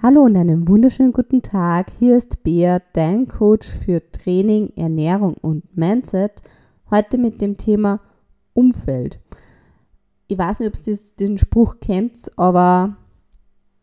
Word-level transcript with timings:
Hallo 0.00 0.22
und 0.22 0.36
einen 0.36 0.68
wunderschönen 0.68 1.12
guten 1.12 1.42
Tag. 1.42 1.90
Hier 1.98 2.16
ist 2.16 2.44
Bea, 2.44 2.80
dein 2.92 3.26
Coach 3.26 3.66
für 3.66 4.00
Training, 4.12 4.72
Ernährung 4.76 5.34
und 5.34 5.76
Mindset. 5.76 6.40
Heute 6.88 7.18
mit 7.18 7.40
dem 7.40 7.56
Thema 7.56 7.98
Umfeld. 8.54 9.18
Ich 10.28 10.38
weiß 10.38 10.60
nicht, 10.60 10.68
ob 10.68 10.86
ihr 10.86 10.96
den 11.18 11.36
Spruch 11.36 11.80
kennt, 11.80 12.30
aber 12.36 12.96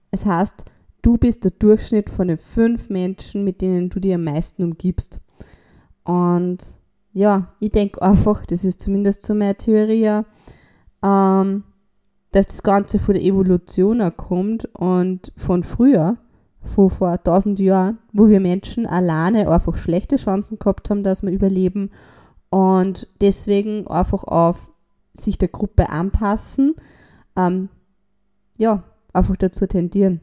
es 0.09 0.25
heißt, 0.25 0.63
du 1.01 1.17
bist 1.17 1.43
der 1.43 1.51
Durchschnitt 1.51 2.09
von 2.09 2.29
den 2.29 2.37
fünf 2.37 2.87
Menschen, 2.87 3.43
mit 3.43 3.59
denen 3.59 3.89
du 3.89 3.99
dir 3.99 4.15
am 4.15 4.23
meisten 4.23 4.63
umgibst. 4.63 5.19
Und 6.05 6.59
ja, 7.11 7.53
ich 7.59 7.71
denke 7.71 8.01
einfach, 8.01 8.45
das 8.45 8.63
ist 8.63 8.81
zumindest 8.81 9.21
so 9.23 9.35
meine 9.35 9.55
Theorie, 9.55 10.21
ähm, 11.03 11.63
dass 12.35 12.47
das 12.47 12.63
Ganze 12.63 12.99
von 12.99 13.13
der 13.13 13.23
Evolution 13.23 14.03
kommt 14.17 14.65
und 14.75 15.31
von 15.37 15.63
früher, 15.63 16.17
von 16.75 16.89
vor 16.89 17.11
1000 17.11 17.59
Jahren, 17.59 17.97
wo 18.11 18.27
wir 18.27 18.41
Menschen 18.41 18.85
alleine 18.85 19.49
einfach 19.49 19.77
schlechte 19.77 20.17
Chancen 20.17 20.59
gehabt 20.59 20.89
haben, 20.89 21.01
dass 21.01 21.23
wir 21.23 21.31
überleben 21.31 21.91
und 22.49 23.07
deswegen 23.21 23.87
einfach 23.87 24.25
auf 24.25 24.57
sich 25.13 25.37
der 25.37 25.47
Gruppe 25.47 25.89
anpassen, 25.89 26.75
ähm, 27.37 27.69
ja, 28.57 28.83
einfach 29.13 29.37
dazu 29.37 29.65
tendieren. 29.65 30.19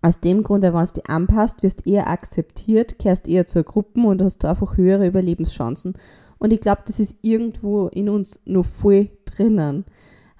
Aus 0.00 0.18
dem 0.18 0.42
Grund, 0.42 0.64
weil 0.64 0.74
wenn 0.74 0.86
du 0.86 0.92
dich 0.94 1.08
anpasst, 1.08 1.62
wirst 1.62 1.86
du 1.86 1.90
eher 1.90 2.10
akzeptiert, 2.10 2.98
kehrst 2.98 3.28
eher 3.28 3.46
zur 3.46 3.62
Gruppe 3.62 4.00
und 4.00 4.20
hast 4.20 4.44
einfach 4.44 4.76
höhere 4.76 5.06
Überlebenschancen. 5.06 5.92
Und 6.38 6.52
ich 6.52 6.58
glaube, 6.58 6.82
das 6.84 6.98
ist 6.98 7.14
irgendwo 7.22 7.86
in 7.86 8.08
uns 8.08 8.40
noch 8.44 8.66
voll 8.66 9.10
drinnen 9.24 9.84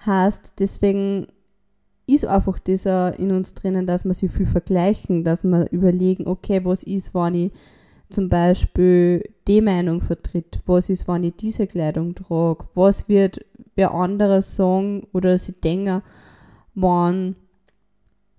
heißt, 0.07 0.55
deswegen 0.59 1.27
ist 2.07 2.25
einfach 2.25 2.59
dieser 2.59 3.19
in 3.19 3.31
uns 3.31 3.55
drinnen, 3.55 3.87
dass 3.87 4.05
wir 4.05 4.15
sich 4.15 4.31
viel 4.31 4.47
vergleichen, 4.47 5.25
dass 5.25 5.45
wir 5.45 5.71
überlegen, 5.71 6.27
okay, 6.27 6.65
was 6.65 6.83
ist, 6.83 7.15
wenn 7.15 7.35
ich 7.35 7.53
zum 8.11 8.29
Beispiel 8.29 9.23
die 9.49 9.61
Meinung 9.61 10.01
vertritt, 10.01 10.61
was 10.67 10.89
ist, 10.89 11.09
wenn 11.09 11.25
ich 11.25 11.37
diese 11.37 11.67
Kleidung 11.67 12.15
trage, 12.15 12.67
was 12.75 13.09
wird 13.09 13.45
wer 13.75 13.93
anderes 13.93 14.55
sagen 14.57 15.07
oder 15.13 15.39
sie 15.39 15.53
denken, 15.53 16.03
wenn, 16.75 17.37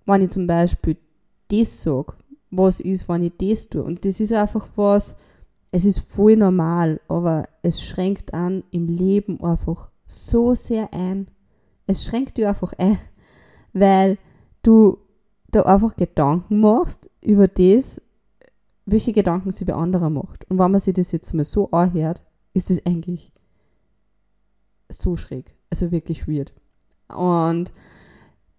wenn 0.06 0.22
ich 0.22 0.30
zum 0.30 0.46
Beispiel 0.46 0.96
das 1.48 1.82
sage, 1.82 2.14
was 2.50 2.80
ist, 2.80 3.08
wenn 3.08 3.24
ich 3.24 3.32
das 3.38 3.68
tue. 3.68 3.82
Und 3.82 4.04
das 4.04 4.20
ist 4.20 4.32
einfach 4.32 4.68
was, 4.76 5.16
es 5.72 5.84
ist 5.84 6.00
voll 6.08 6.36
normal, 6.36 7.00
aber 7.08 7.48
es 7.62 7.82
schränkt 7.82 8.32
an 8.32 8.62
im 8.70 8.86
Leben 8.86 9.42
einfach 9.42 9.90
so 10.06 10.54
sehr 10.54 10.92
ein 10.94 11.26
es 11.86 12.04
schränkt 12.04 12.38
dich 12.38 12.46
einfach 12.46 12.72
ein, 12.78 12.98
weil 13.72 14.18
du 14.62 14.98
da 15.50 15.62
einfach 15.62 15.96
Gedanken 15.96 16.60
machst 16.60 17.10
über 17.20 17.48
das, 17.48 18.00
welche 18.86 19.12
Gedanken 19.12 19.50
sie 19.50 19.64
bei 19.64 19.74
anderen 19.74 20.14
macht. 20.14 20.48
Und 20.50 20.58
wenn 20.58 20.70
man 20.70 20.80
sich 20.80 20.94
das 20.94 21.12
jetzt 21.12 21.32
mal 21.32 21.44
so 21.44 21.70
anhört, 21.70 22.22
ist 22.52 22.70
das 22.70 22.84
eigentlich 22.84 23.32
so 24.88 25.16
schräg. 25.16 25.54
Also 25.70 25.90
wirklich 25.90 26.28
weird. 26.28 26.52
Und 27.08 27.72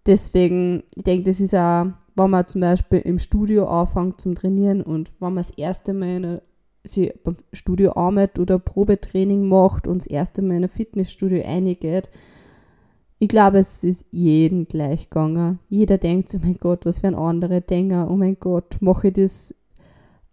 deswegen, 0.06 0.84
ich 0.94 1.04
denke, 1.04 1.24
das 1.24 1.40
ist 1.40 1.54
auch, 1.54 1.86
wenn 2.14 2.30
man 2.30 2.46
zum 2.46 2.60
Beispiel 2.60 2.98
im 3.00 3.18
Studio 3.18 3.68
anfängt 3.68 4.20
zum 4.20 4.34
Trainieren 4.34 4.82
und 4.82 5.12
wenn 5.20 5.34
man 5.34 5.36
das 5.36 5.50
erste 5.50 5.92
Mal 5.92 6.16
eine, 6.16 6.42
sie 6.84 7.12
beim 7.24 7.36
Studio 7.52 7.92
arbeitet 7.94 8.38
oder 8.38 8.58
Probetraining 8.58 9.46
macht 9.46 9.86
und 9.86 9.98
das 9.98 10.06
erste 10.06 10.42
Mal 10.42 10.56
in 10.56 10.64
ein 10.64 10.70
Fitnessstudio 10.70 11.44
eingeht, 11.44 12.10
ich 13.18 13.28
glaube, 13.28 13.58
es 13.58 13.82
ist 13.82 14.04
jedem 14.10 14.66
gleich 14.66 15.08
gegangen. 15.08 15.58
Jeder 15.68 15.98
denkt, 15.98 16.34
oh 16.34 16.40
mein 16.42 16.58
Gott, 16.58 16.84
was 16.84 17.02
werden 17.02 17.14
andere 17.14 17.62
denken? 17.62 18.08
Oh 18.08 18.16
mein 18.16 18.38
Gott, 18.38 18.76
mache 18.80 19.08
ich 19.08 19.14
das, 19.14 19.54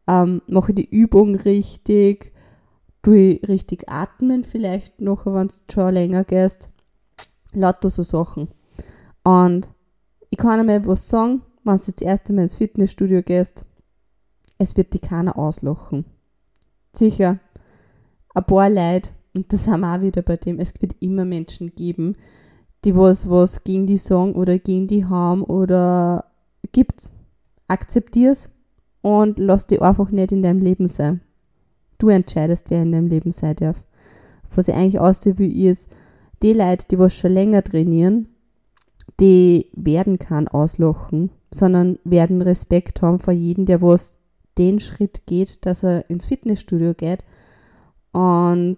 ähm, 0.08 0.42
mache 0.48 0.72
ich 0.72 0.75
die 0.75 0.90
Übung 0.90 1.36
richtig? 1.36 2.34
Tue 3.02 3.17
ich 3.17 3.48
richtig 3.48 3.90
atmen 3.90 4.44
vielleicht 4.44 5.00
noch, 5.00 5.25
wenn 5.25 5.47
es 5.47 5.63
schon 5.72 5.94
länger 5.94 6.24
gehst? 6.24 6.69
Lauter 7.53 7.90
so 7.90 8.03
Sachen. 8.03 8.50
Und 9.24 9.69
ich 10.30 10.38
kann 10.38 10.59
einmal 10.59 10.86
was 10.86 11.07
sagen, 11.07 11.41
wenn 11.63 11.78
du 11.78 11.91
das 11.91 12.02
erste 12.02 12.34
Mal 12.34 12.44
ins 12.44 12.56
Fitnessstudio 12.56 13.22
gehst, 13.22 13.66
es 14.57 14.75
wird 14.75 14.94
dich 14.94 15.02
keiner 15.02 15.38
auslachen. 15.38 16.06
Sicher, 16.91 17.40
ein 18.34 18.44
paar 18.44 18.69
Leute, 18.69 19.12
und 19.34 19.52
das 19.53 19.68
haben 19.68 19.81
wir 19.81 19.96
auch 19.96 20.02
wieder 20.02 20.22
bei 20.22 20.38
dem, 20.38 20.59
es 20.59 20.74
wird 20.81 20.96
immer 21.00 21.25
Menschen 21.25 21.74
geben, 21.75 22.16
die 22.83 22.95
was, 22.95 23.29
was 23.29 23.63
gegen 23.63 23.88
die 23.88 23.97
sagen 23.97 24.33
oder 24.33 24.59
gegen 24.59 24.88
die 24.88 25.05
haben 25.05 25.44
oder 25.44 26.25
gibt's. 26.71 27.11
Akzeptier's 27.67 28.49
und 29.01 29.39
lass 29.39 29.67
die 29.67 29.81
einfach 29.81 30.11
nicht 30.11 30.31
in 30.31 30.41
deinem 30.41 30.59
Leben 30.59 30.88
sein. 30.88 31.21
Du 31.97 32.09
entscheidest, 32.09 32.69
wer 32.69 32.81
in 32.81 32.91
deinem 32.91 33.07
Leben 33.07 33.31
sein 33.31 33.55
darf. 33.55 33.81
Was 34.55 34.67
ich 34.67 34.75
eigentlich 34.75 34.99
aussieht, 34.99 35.39
wie 35.39 35.67
ist, 35.67 35.89
die 36.41 36.53
Leute, 36.53 36.85
die 36.91 36.99
was 36.99 37.16
schon 37.16 37.31
länger 37.31 37.63
trainieren, 37.63 38.27
die 39.19 39.69
werden 39.73 40.19
keinen 40.19 40.47
auslachen, 40.47 41.31
sondern 41.51 42.00
werden 42.03 42.41
Respekt 42.41 43.01
haben 43.01 43.19
vor 43.19 43.33
jedem, 43.33 43.65
der 43.65 43.81
was 43.81 44.17
den 44.57 44.79
Schritt 44.79 45.25
geht, 45.25 45.65
dass 45.65 45.83
er 45.83 46.09
ins 46.09 46.25
Fitnessstudio 46.25 46.94
geht 46.94 47.23
und 48.11 48.77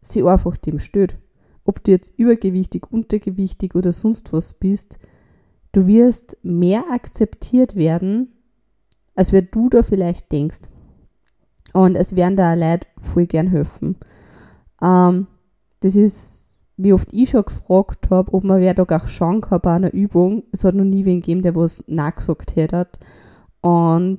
sie 0.00 0.22
einfach 0.22 0.56
dem 0.56 0.78
stört 0.78 1.16
ob 1.64 1.82
du 1.84 1.90
jetzt 1.90 2.18
übergewichtig, 2.18 2.90
untergewichtig 2.90 3.74
oder 3.74 3.92
sonst 3.92 4.32
was 4.32 4.54
bist, 4.54 4.98
du 5.72 5.86
wirst 5.86 6.36
mehr 6.42 6.84
akzeptiert 6.90 7.76
werden, 7.76 8.32
als 9.14 9.32
wer 9.32 9.42
du 9.42 9.68
da 9.68 9.82
vielleicht 9.82 10.32
denkst. 10.32 10.62
Und 11.72 11.96
es 11.96 12.16
werden 12.16 12.36
da 12.36 12.54
Leute 12.54 12.86
voll 13.00 13.26
gern 13.26 13.46
helfen. 13.46 13.96
Ähm, 14.82 15.26
das 15.80 15.96
ist, 15.96 16.66
wie 16.76 16.92
oft 16.92 17.12
ich 17.12 17.30
schon 17.30 17.44
gefragt 17.44 18.10
habe, 18.10 18.32
ob 18.34 18.44
man 18.44 18.60
wer 18.60 18.74
da 18.74 18.84
auch 18.84 19.06
schauen 19.06 19.40
kann 19.40 19.60
bei 19.60 19.74
einer 19.74 19.92
Übung. 19.92 20.44
Es 20.52 20.64
hat 20.64 20.74
noch 20.74 20.84
nie 20.84 21.04
wen 21.04 21.20
gegeben, 21.20 21.42
der 21.42 21.54
was 21.54 21.84
nachgesagt 21.86 22.56
hätte. 22.56 22.88
Und 23.60 24.18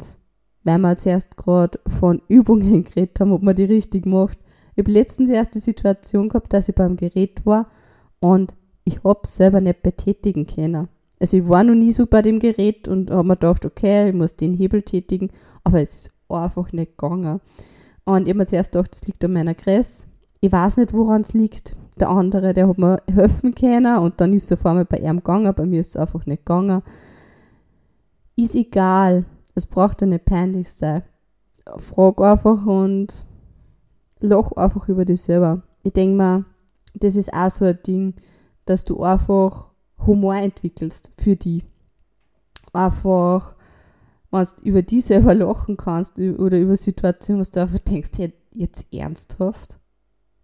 weil 0.63 0.77
wir 0.77 0.97
zuerst 0.97 1.37
gerade 1.37 1.79
von 1.99 2.21
Übungen 2.27 2.83
geredet 2.83 3.19
haben, 3.19 3.31
ob 3.31 3.41
man 3.41 3.55
die 3.55 3.65
richtig 3.65 4.05
macht, 4.05 4.37
ich 4.75 4.83
habe 4.83 4.91
letztens 4.91 5.29
erst 5.29 5.55
die 5.55 5.59
Situation 5.59 6.29
gehabt, 6.29 6.53
dass 6.53 6.69
ich 6.69 6.75
beim 6.75 6.97
Gerät 6.97 7.45
war 7.45 7.67
und 8.19 8.53
ich 8.83 9.03
habe 9.03 9.27
selber 9.27 9.61
nicht 9.61 9.83
betätigen 9.83 10.47
können. 10.47 10.87
Also 11.19 11.37
ich 11.37 11.47
war 11.47 11.63
noch 11.63 11.75
nie 11.75 11.91
so 11.91 12.07
bei 12.07 12.21
dem 12.21 12.39
Gerät 12.39 12.87
und 12.87 13.11
habe 13.11 13.27
mir 13.27 13.35
gedacht, 13.35 13.65
okay, 13.65 14.09
ich 14.09 14.15
muss 14.15 14.35
den 14.35 14.53
Hebel 14.53 14.81
tätigen, 14.81 15.29
aber 15.63 15.81
es 15.81 15.95
ist 15.95 16.11
einfach 16.29 16.71
nicht 16.71 16.97
gegangen. 16.97 17.41
Und 18.05 18.23
ich 18.23 18.29
habe 18.29 18.39
mir 18.39 18.45
zuerst 18.47 18.71
gedacht, 18.71 18.93
das 18.93 19.05
liegt 19.05 19.23
an 19.23 19.33
meiner 19.33 19.53
Größe. 19.53 20.07
Ich 20.39 20.51
weiß 20.51 20.77
nicht, 20.77 20.93
woran 20.93 21.21
es 21.21 21.33
liegt. 21.33 21.75
Der 21.99 22.09
andere, 22.09 22.53
der 22.53 22.67
hat 22.67 22.79
mir 22.79 23.03
helfen 23.13 23.53
können 23.53 23.97
und 23.97 24.19
dann 24.19 24.33
ist 24.33 24.45
es 24.45 24.57
auf 24.57 24.65
einmal 24.65 24.85
bei 24.85 24.97
ihm 24.97 25.17
gegangen, 25.17 25.53
bei 25.53 25.65
mir 25.65 25.81
ist 25.81 25.89
es 25.89 25.95
einfach 25.97 26.25
nicht 26.25 26.45
gegangen. 26.45 26.81
Ist 28.35 28.55
egal. 28.55 29.25
Es 29.53 29.67
braucht 29.67 30.01
ja 30.01 30.07
nicht 30.07 30.25
peinlich 30.25 30.71
sein. 30.71 31.03
Frag 31.77 32.19
einfach 32.19 32.65
und 32.65 33.25
lach 34.21 34.51
einfach 34.53 34.87
über 34.87 35.05
dich 35.05 35.21
selber. 35.21 35.61
Ich 35.83 35.93
denke 35.93 36.15
mal, 36.15 36.45
das 36.93 37.15
ist 37.15 37.33
auch 37.33 37.49
so 37.49 37.65
ein 37.65 37.79
Ding, 37.85 38.15
dass 38.65 38.85
du 38.85 39.01
einfach 39.03 39.71
Humor 40.05 40.35
entwickelst 40.35 41.11
für 41.17 41.35
die. 41.35 41.63
Einfach, 42.73 43.55
wenn 44.29 44.45
du 44.45 44.69
über 44.69 44.81
die 44.81 45.01
selber 45.01 45.35
lachen 45.35 45.77
kannst 45.77 46.17
oder 46.19 46.59
über 46.59 46.75
Situationen, 46.75 47.45
wo 47.45 47.49
du 47.49 47.61
einfach 47.61 47.79
denkst, 47.79 48.11
hey, 48.17 48.33
jetzt 48.53 48.85
ernsthaft? 48.93 49.79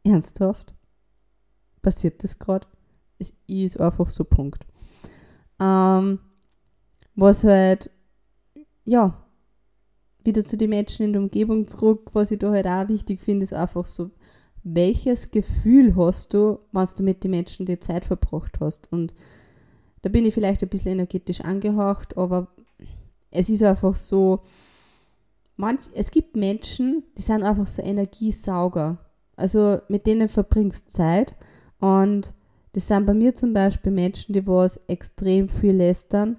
Ernsthaft? 0.04 0.74
Passiert 1.82 2.24
das 2.24 2.38
gerade? 2.38 2.68
Es 3.18 3.34
ist 3.48 3.80
einfach 3.80 4.10
so 4.10 4.24
Punkt. 4.24 4.66
Ähm, 5.60 6.20
was 7.16 7.44
halt, 7.44 7.90
ja, 8.86 9.27
wieder 10.28 10.46
zu 10.46 10.58
den 10.58 10.70
Menschen 10.70 11.06
in 11.06 11.14
der 11.14 11.22
Umgebung 11.24 11.68
zurück. 11.68 12.12
Was 12.14 12.30
ich 12.30 12.38
da 12.38 12.52
halt 12.52 12.68
auch 12.68 12.88
wichtig 12.90 13.22
finde, 13.22 13.44
ist 13.44 13.54
einfach 13.54 13.88
so, 13.88 14.12
welches 14.64 15.32
Gefühl 15.32 15.96
hast 15.96 16.34
du, 16.34 16.60
wenn 16.72 16.88
du 16.98 17.04
mit 17.04 17.24
den 17.24 17.32
Menschen 17.32 17.66
die 17.66 17.80
Zeit 17.80 18.06
verbracht 18.06 18.60
hast? 18.60 18.92
Und 18.92 19.14
da 20.02 20.10
bin 20.10 20.26
ich 20.26 20.34
vielleicht 20.34 20.62
ein 20.62 20.70
bisschen 20.70 20.92
energetisch 20.92 21.42
angehaucht, 21.42 22.18
aber 22.18 22.50
es 23.32 23.50
ist 23.50 23.64
einfach 23.64 23.96
so, 23.96 24.42
manch, 25.56 25.82
es 25.94 26.12
gibt 26.12 26.36
Menschen, 26.36 27.04
die 27.18 27.22
sind 27.22 27.44
einfach 27.44 27.68
so 27.68 27.82
Energiesauger. 27.82 28.98
Also 29.38 29.80
mit 29.88 30.06
denen 30.08 30.28
verbringst 30.28 30.92
Zeit 30.92 31.36
und 31.80 32.34
das 32.74 32.88
sind 32.88 33.06
bei 33.06 33.14
mir 33.14 33.34
zum 33.34 33.54
Beispiel 33.54 33.92
Menschen, 33.92 34.34
die 34.34 34.46
was 34.46 34.78
extrem 34.88 35.48
viel 35.48 35.76
lästern 35.76 36.38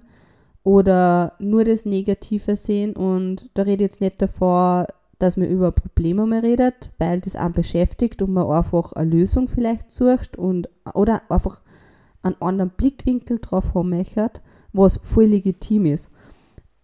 oder 0.63 1.33
nur 1.39 1.63
das 1.63 1.85
Negative 1.85 2.55
sehen 2.55 2.95
und 2.95 3.49
da 3.53 3.63
rede 3.63 3.83
ich 3.83 3.91
jetzt 3.91 4.01
nicht 4.01 4.21
davor, 4.21 4.87
dass 5.17 5.35
man 5.37 5.49
über 5.49 5.71
Probleme 5.71 6.25
mehr 6.25 6.43
redet, 6.43 6.91
weil 6.97 7.19
das 7.19 7.35
einen 7.35 7.53
beschäftigt 7.53 8.21
und 8.21 8.31
man 8.33 8.47
einfach 8.47 8.93
eine 8.93 9.09
Lösung 9.09 9.47
vielleicht 9.47 9.91
sucht 9.91 10.37
und 10.37 10.69
oder 10.93 11.21
einfach 11.29 11.61
einen 12.21 12.41
anderen 12.41 12.71
Blickwinkel 12.71 13.39
drauf 13.39 13.73
haben 13.73 13.89
möchte, 13.89 14.31
was 14.73 14.99
voll 15.03 15.25
legitim 15.25 15.85
ist. 15.85 16.09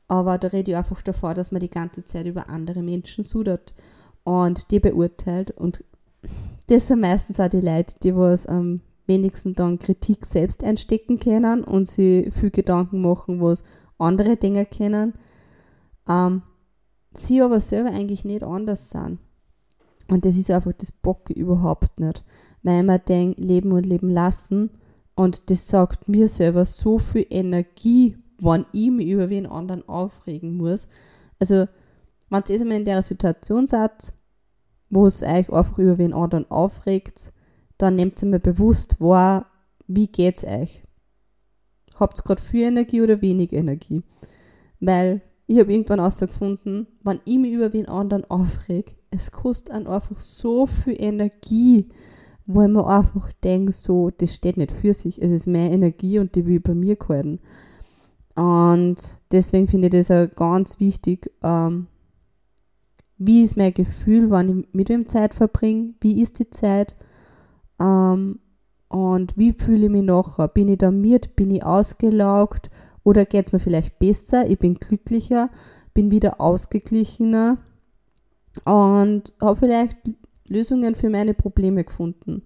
aber 0.07 0.37
da 0.37 0.49
rede 0.49 0.71
ich 0.71 0.77
einfach 0.77 1.01
davor, 1.01 1.33
dass 1.33 1.51
man 1.51 1.61
die 1.61 1.69
ganze 1.69 2.05
Zeit 2.05 2.25
über 2.25 2.49
andere 2.49 2.81
Menschen 2.83 3.23
sudert 3.23 3.73
und 4.23 4.69
die 4.71 4.79
beurteilt. 4.79 5.51
Und 5.51 5.83
das 6.67 6.87
sind 6.87 7.01
meistens 7.01 7.39
auch 7.39 7.49
die 7.49 7.61
Leute, 7.61 7.95
die 8.03 8.15
was 8.15 8.45
am 8.45 8.81
wenigsten 9.07 9.53
dann 9.53 9.79
Kritik 9.79 10.25
selbst 10.25 10.63
einstecken 10.63 11.19
können 11.19 11.63
und 11.63 11.87
sie 11.87 12.31
viel 12.31 12.51
Gedanken 12.51 13.01
machen, 13.01 13.41
was 13.41 13.63
andere 13.97 14.37
Dinge 14.37 14.65
kennen. 14.65 15.13
Ähm, 16.07 16.41
sie 17.13 17.41
aber 17.41 17.61
selber 17.61 17.89
eigentlich 17.89 18.25
nicht 18.25 18.43
anders 18.43 18.89
sind. 18.89 19.19
Und 20.07 20.25
das 20.25 20.37
ist 20.37 20.51
einfach 20.51 20.73
das 20.73 20.91
Bock 20.91 21.29
überhaupt 21.29 21.99
nicht. 21.99 22.23
Weil 22.63 22.83
man 22.83 23.01
denkt, 23.07 23.39
leben 23.39 23.71
und 23.71 23.85
leben 23.85 24.09
lassen. 24.09 24.71
Und 25.15 25.49
das 25.49 25.67
sagt 25.67 26.07
mir 26.07 26.27
selber 26.27 26.65
so 26.65 26.99
viel 26.99 27.25
Energie, 27.29 28.17
wann 28.39 28.65
ich 28.71 28.91
mich 28.91 29.07
über 29.07 29.29
wen 29.29 29.45
anderen 29.45 29.87
aufregen 29.87 30.57
muss. 30.57 30.87
Also, 31.39 31.67
wenn 32.29 32.43
ihr 32.49 32.61
einmal 32.61 32.77
in 32.77 32.85
der 32.85 33.01
Situation 33.01 33.67
seid, 33.67 34.13
wo 34.89 35.05
es 35.05 35.23
euch 35.23 35.51
einfach 35.51 35.77
über 35.77 35.97
wen 35.97 36.13
anderen 36.13 36.49
aufregt, 36.49 37.31
dann 37.85 37.95
nehmt 37.95 38.21
ihr 38.21 38.27
mal 38.27 38.39
bewusst 38.39 38.99
wahr, 38.99 39.45
wie 39.87 40.07
geht's 40.07 40.43
euch? 40.43 40.83
Habt 41.95 42.19
ihr 42.19 42.23
gerade 42.23 42.41
viel 42.41 42.63
Energie 42.63 43.01
oder 43.01 43.21
wenig 43.21 43.53
Energie? 43.53 44.03
Weil 44.79 45.21
ich 45.47 45.59
habe 45.59 45.71
irgendwann 45.71 45.99
herausgefunden, 45.99 46.87
wenn 47.03 47.19
ich 47.25 47.37
mich 47.37 47.53
über 47.53 47.71
wen 47.71 47.87
anderen 47.87 48.25
aufreg, 48.29 48.95
es 49.11 49.31
kostet 49.31 49.71
einen 49.71 49.87
einfach 49.87 50.19
so 50.19 50.65
viel 50.65 50.95
Energie, 50.99 51.87
ich 52.47 52.53
mir 52.53 52.87
einfach 52.87 53.31
denke, 53.43 53.71
so, 53.71 54.11
das 54.11 54.33
steht 54.33 54.57
nicht 54.57 54.71
für 54.71 54.93
sich. 54.93 55.21
Es 55.21 55.31
ist 55.31 55.47
mehr 55.47 55.71
Energie 55.71 56.19
und 56.19 56.35
die 56.35 56.45
will 56.45 56.59
bei 56.59 56.75
mir 56.75 56.95
gehalten. 56.95 57.39
Und 58.35 58.97
deswegen 59.31 59.67
finde 59.67 59.87
ich 59.87 59.93
das 59.93 60.11
auch 60.11 60.35
ganz 60.35 60.79
wichtig, 60.79 61.31
ähm, 61.41 61.87
wie 63.17 63.43
ist 63.43 63.57
mein 63.57 63.73
Gefühl, 63.73 64.29
wann 64.29 64.59
ich 64.59 64.67
mit 64.73 64.89
wem 64.89 65.07
Zeit 65.07 65.33
verbringe, 65.33 65.93
wie 66.01 66.21
ist 66.21 66.39
die 66.39 66.49
Zeit 66.49 66.95
ähm, 67.79 68.39
und 68.87 69.37
wie 69.37 69.53
fühle 69.53 69.85
ich 69.85 69.91
mich 69.91 70.03
nachher. 70.03 70.47
Bin 70.47 70.67
ich 70.67 70.77
damit, 70.77 71.35
bin 71.35 71.51
ich 71.51 71.63
ausgelaugt 71.63 72.69
oder 73.03 73.25
geht 73.25 73.47
es 73.47 73.51
mir 73.51 73.59
vielleicht 73.59 73.99
besser, 73.99 74.47
ich 74.49 74.59
bin 74.59 74.75
glücklicher, 74.75 75.49
bin 75.93 76.11
wieder 76.11 76.39
ausgeglichener 76.39 77.57
und 78.63 79.33
habe 79.41 79.55
vielleicht 79.57 79.97
Lösungen 80.47 80.95
für 80.95 81.09
meine 81.09 81.33
Probleme 81.33 81.83
gefunden. 81.83 82.43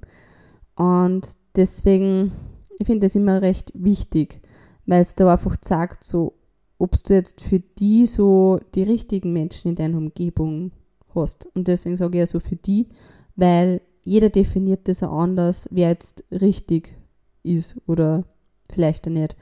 Und 0.75 1.27
deswegen, 1.55 2.31
ich 2.79 2.85
finde 2.87 3.07
das 3.07 3.15
immer 3.15 3.41
recht 3.41 3.71
wichtig, 3.73 4.41
weil 4.85 5.01
es 5.01 5.15
da 5.15 5.31
einfach 5.31 5.55
sagt, 5.61 6.03
so, 6.03 6.33
ob 6.77 7.01
du 7.03 7.13
jetzt 7.13 7.41
für 7.41 7.59
die 7.59 8.05
so 8.05 8.59
die 8.73 8.83
richtigen 8.83 9.33
Menschen 9.33 9.69
in 9.69 9.75
deiner 9.75 9.97
Umgebung 9.97 10.71
hast. 11.13 11.47
Und 11.53 11.67
deswegen 11.67 11.97
sage 11.97 12.17
ich 12.17 12.19
ja 12.19 12.25
so 12.25 12.39
für 12.39 12.55
die, 12.55 12.87
weil 13.35 13.81
jeder 14.03 14.29
definiert 14.29 14.87
das 14.87 15.03
auch 15.03 15.19
anders, 15.19 15.67
wer 15.71 15.89
jetzt 15.89 16.23
richtig 16.31 16.95
ist 17.43 17.77
oder 17.87 18.23
vielleicht 18.71 19.07
auch 19.07 19.11
nicht. 19.11 19.35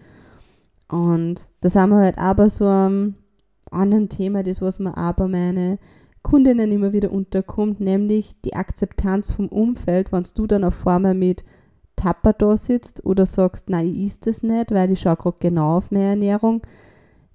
Und 0.90 1.50
da 1.62 1.70
sind 1.70 1.90
wir 1.90 1.98
halt 1.98 2.18
aber 2.18 2.50
so 2.50 2.66
am 2.66 3.16
anderen 3.72 4.10
Thema, 4.10 4.44
das 4.44 4.62
was 4.62 4.80
mir 4.80 4.98
aber 4.98 5.28
meine 5.28 5.80
Kundinnen 6.24 6.72
immer 6.72 6.94
wieder 6.94 7.12
unterkommt, 7.12 7.80
nämlich 7.80 8.36
die 8.44 8.54
Akzeptanz 8.54 9.32
vom 9.32 9.48
Umfeld, 9.48 10.12
wenn 10.12 10.24
du 10.36 10.48
dann 10.48 10.64
auf 10.64 10.86
einmal 10.86 11.14
mit 11.14 11.44
Tapper 11.96 12.34
da 12.34 12.56
sitzt 12.58 13.06
oder 13.06 13.26
sagst, 13.26 13.70
nein, 13.70 13.88
ich 13.88 14.06
ist 14.06 14.28
das 14.28 14.44
nicht, 14.44 14.72
weil 14.72 14.92
ich 14.92 15.00
schaue 15.00 15.16
gerade 15.16 15.38
genau 15.40 15.78
auf 15.78 15.92
meine 15.92 16.06
Ernährung. 16.06 16.62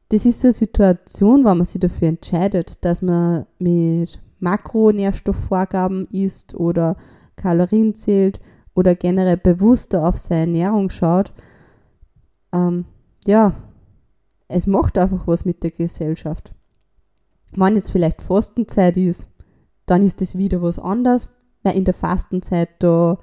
Das 0.09 0.25
ist 0.25 0.41
so 0.41 0.49
eine 0.49 0.53
Situation, 0.53 1.45
wenn 1.45 1.57
man 1.57 1.65
sich 1.65 1.81
dafür 1.81 2.09
entscheidet, 2.09 2.85
dass 2.85 3.03
man 3.03 3.47
mit 3.59 4.21
Makronährstoffvorgaben 4.43 6.07
isst 6.09 6.55
oder 6.55 6.97
Kalorien 7.37 7.95
zählt 7.95 8.41
oder 8.75 8.95
generell 8.95 9.37
bewusster 9.37 10.07
auf 10.07 10.19
seine 10.19 10.41
Ernährung 10.59 10.91
schaut. 10.91 11.33
Ähm, 12.53 12.85
ja, 13.27 13.55
es 14.49 14.67
macht 14.67 14.99
einfach 14.99 15.27
was 15.27 15.45
mit 15.45 15.63
der 15.63 15.71
Gesellschaft. 15.71 16.55
Wenn 17.55 17.77
jetzt 17.77 17.93
vielleicht 17.93 18.23
Fastenzeit 18.23 18.97
ist, 18.97 19.27
dann 19.87 20.03
ist 20.03 20.21
das 20.21 20.37
wieder 20.37 20.63
was 20.63 20.79
anderes, 20.79 21.29
weil 21.63 21.77
in 21.77 21.85
der 21.85 21.95
Fastenzeit 21.95 22.71
da 22.79 23.19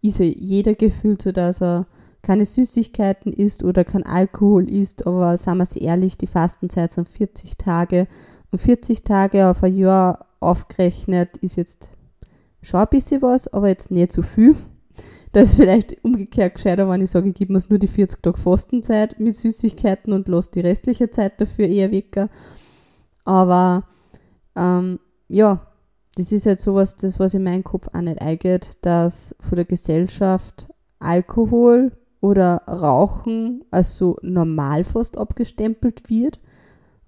ist 0.00 0.18
ja 0.18 0.24
jeder 0.24 0.74
gefühlt 0.74 1.22
so, 1.22 1.32
dass 1.32 1.62
er 1.62 1.86
keine 2.22 2.44
Süßigkeiten 2.44 3.32
isst 3.32 3.62
oder 3.62 3.84
kein 3.84 4.04
Alkohol 4.04 4.68
isst, 4.68 5.06
aber 5.06 5.36
sagen 5.36 5.58
wir 5.58 5.64
es 5.64 5.76
ehrlich, 5.76 6.16
die 6.16 6.26
Fastenzeit 6.26 6.92
sind 6.92 7.08
40 7.08 7.56
Tage 7.58 8.08
und 8.50 8.60
40 8.60 9.04
Tage 9.04 9.48
auf 9.48 9.62
ein 9.62 9.76
Jahr 9.76 10.26
aufgerechnet 10.44 11.36
ist 11.38 11.56
jetzt 11.56 11.90
schon 12.62 12.80
ein 12.80 12.88
bisschen 12.90 13.22
was, 13.22 13.48
aber 13.48 13.68
jetzt 13.68 13.90
nicht 13.90 14.12
so 14.12 14.22
viel. 14.22 14.56
Da 15.32 15.40
ist 15.40 15.56
vielleicht 15.56 16.02
umgekehrt 16.04 16.54
gescheiter, 16.54 16.88
wenn 16.88 17.00
ich 17.00 17.10
sage, 17.10 17.28
ich 17.28 17.34
gebe 17.34 17.52
mir 17.52 17.60
nur 17.68 17.80
die 17.80 17.88
40 17.88 18.22
Tage 18.22 18.38
Fastenzeit 18.38 19.18
mit 19.18 19.34
Süßigkeiten 19.34 20.12
und 20.12 20.28
lasse 20.28 20.52
die 20.52 20.60
restliche 20.60 21.10
Zeit 21.10 21.40
dafür 21.40 21.66
eher 21.66 21.90
weg. 21.90 22.28
Aber 23.24 23.84
ähm, 24.54 25.00
ja, 25.28 25.66
das 26.16 26.30
ist 26.30 26.46
halt 26.46 26.60
sowas, 26.60 26.96
das 26.96 27.18
was 27.18 27.34
in 27.34 27.42
meinen 27.42 27.64
Kopf 27.64 27.88
auch 27.92 28.00
nicht 28.00 28.20
eingeht, 28.20 28.78
dass 28.82 29.34
von 29.40 29.56
der 29.56 29.64
Gesellschaft 29.64 30.68
Alkohol 31.00 31.90
oder 32.20 32.62
Rauchen 32.68 33.64
als 33.70 33.98
so 33.98 34.16
normal 34.22 34.84
fast 34.84 35.18
abgestempelt 35.18 36.08
wird. 36.08 36.38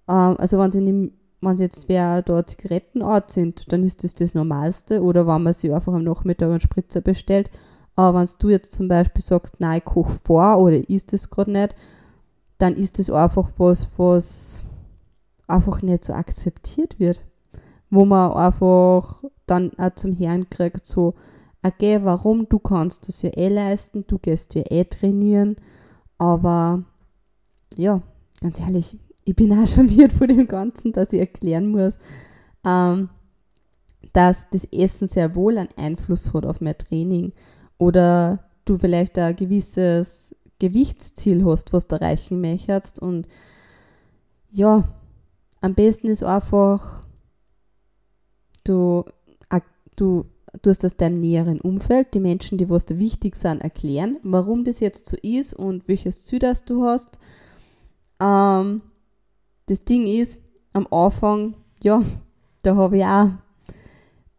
Ähm, 0.09 0.37
also 0.39 0.59
wenn 0.59 0.73
sie 0.73 1.13
wenn 1.41 1.57
jetzt 1.59 1.89
wer 1.89 2.23
da 2.23 2.47
Zigarettenart 2.47 3.31
sind, 3.31 3.71
dann 3.73 3.85
ist 3.85 4.05
das 4.05 4.15
das 4.15 4.35
Normalste. 4.35 5.03
Oder 5.03 5.27
wenn 5.27 5.43
man 5.43 5.53
sich 5.53 5.73
einfach 5.73 5.93
am 5.93 6.05
Nachmittag 6.05 6.49
einen 6.49 6.61
Spritzer 6.61 7.01
bestellt. 7.01 7.51
Aber 7.95 8.21
wenn 8.21 8.29
du 8.39 8.49
jetzt 8.51 8.73
zum 8.73 8.89
Beispiel 8.89 9.23
sagst, 9.23 9.61
nein, 9.61 9.79
ich 9.79 9.85
koche 9.85 10.19
vor 10.25 10.59
oder 10.59 10.89
isst 10.89 11.13
das 11.13 11.31
gerade 11.31 11.53
nicht, 11.53 11.75
dann 12.59 12.75
ist 12.75 12.99
das 12.99 13.11
einfach 13.11 13.49
was, 13.59 13.89
was 13.97 14.65
einfach 15.47 15.83
nicht 15.83 16.05
so 16.05 16.13
akzeptiert 16.13 16.99
wird. 16.99 17.23
Wo 17.91 18.05
man 18.05 18.33
einfach 18.33 19.23
dann 19.47 19.73
auch 19.79 19.95
zum 19.95 20.13
Herrn 20.13 20.51
kriegt, 20.51 20.87
so, 20.87 21.15
okay, 21.63 22.01
warum, 22.03 22.49
du 22.49 22.59
kannst 22.59 23.09
das 23.09 23.23
ja 23.23 23.31
eh 23.31 23.49
leisten, 23.49 24.05
du 24.07 24.19
gehst 24.19 24.55
ja 24.55 24.63
eh 24.69 24.85
trainieren, 24.85 25.57
aber 26.19 26.83
ja, 27.77 28.03
ganz 28.41 28.61
ehrlich, 28.61 28.99
ich 29.27 29.37
bin 29.37 29.53
auch 29.53 29.77
wieder 29.77 30.09
von 30.09 30.29
dem 30.29 30.49
Ganzen, 30.49 30.93
dass 30.93 31.13
ich 31.13 31.21
erklären 31.21 31.67
muss, 31.67 31.99
ähm, 32.65 33.11
dass 34.13 34.49
das 34.51 34.65
Essen 34.73 35.09
sehr 35.09 35.35
wohl 35.35 35.59
einen 35.59 35.69
Einfluss 35.77 36.33
hat 36.33 36.47
auf 36.47 36.63
mein 36.63 36.79
Training 36.79 37.33
oder 37.77 38.45
du 38.65 38.79
vielleicht 38.79 39.19
ein 39.19 39.37
gewisses 39.37 40.35
Gewichtsziel 40.59 41.45
hast, 41.45 41.75
was 41.75 41.87
du 41.87 41.97
erreichen 41.97 42.41
möchtest 42.41 43.03
und 43.03 43.29
ja, 44.51 44.89
am 45.61 45.75
besten 45.75 46.07
ist 46.07 46.23
einfach, 46.23 47.07
du, 48.65 49.05
du 49.97 50.25
tust 50.63 50.85
das 50.85 50.97
deinem 50.97 51.21
näheren 51.21 51.61
Umfeld, 51.61 52.15
die 52.15 52.21
Menschen, 52.21 52.57
die 52.57 52.71
was 52.71 52.87
da 52.87 52.99
wichtig 52.99 53.37
sind, 53.37 53.61
erklären, 53.61 54.19
warum 54.23 54.65
das 54.65 54.81
jetzt 54.81 55.07
so 55.07 55.17
ist 55.21 55.53
und 55.53 55.89
welches 55.89 56.25
Ziel 56.25 56.39
das 56.39 56.65
du 56.65 56.85
hast. 56.85 57.19
Ähm, 58.21 58.83
das 59.67 59.85
Ding 59.85 60.07
ist, 60.07 60.41
am 60.73 60.87
Anfang, 60.91 61.55
ja, 61.83 62.03
da 62.63 62.77
habe 62.77 62.99
ich 62.99 63.05
auch 63.05 63.31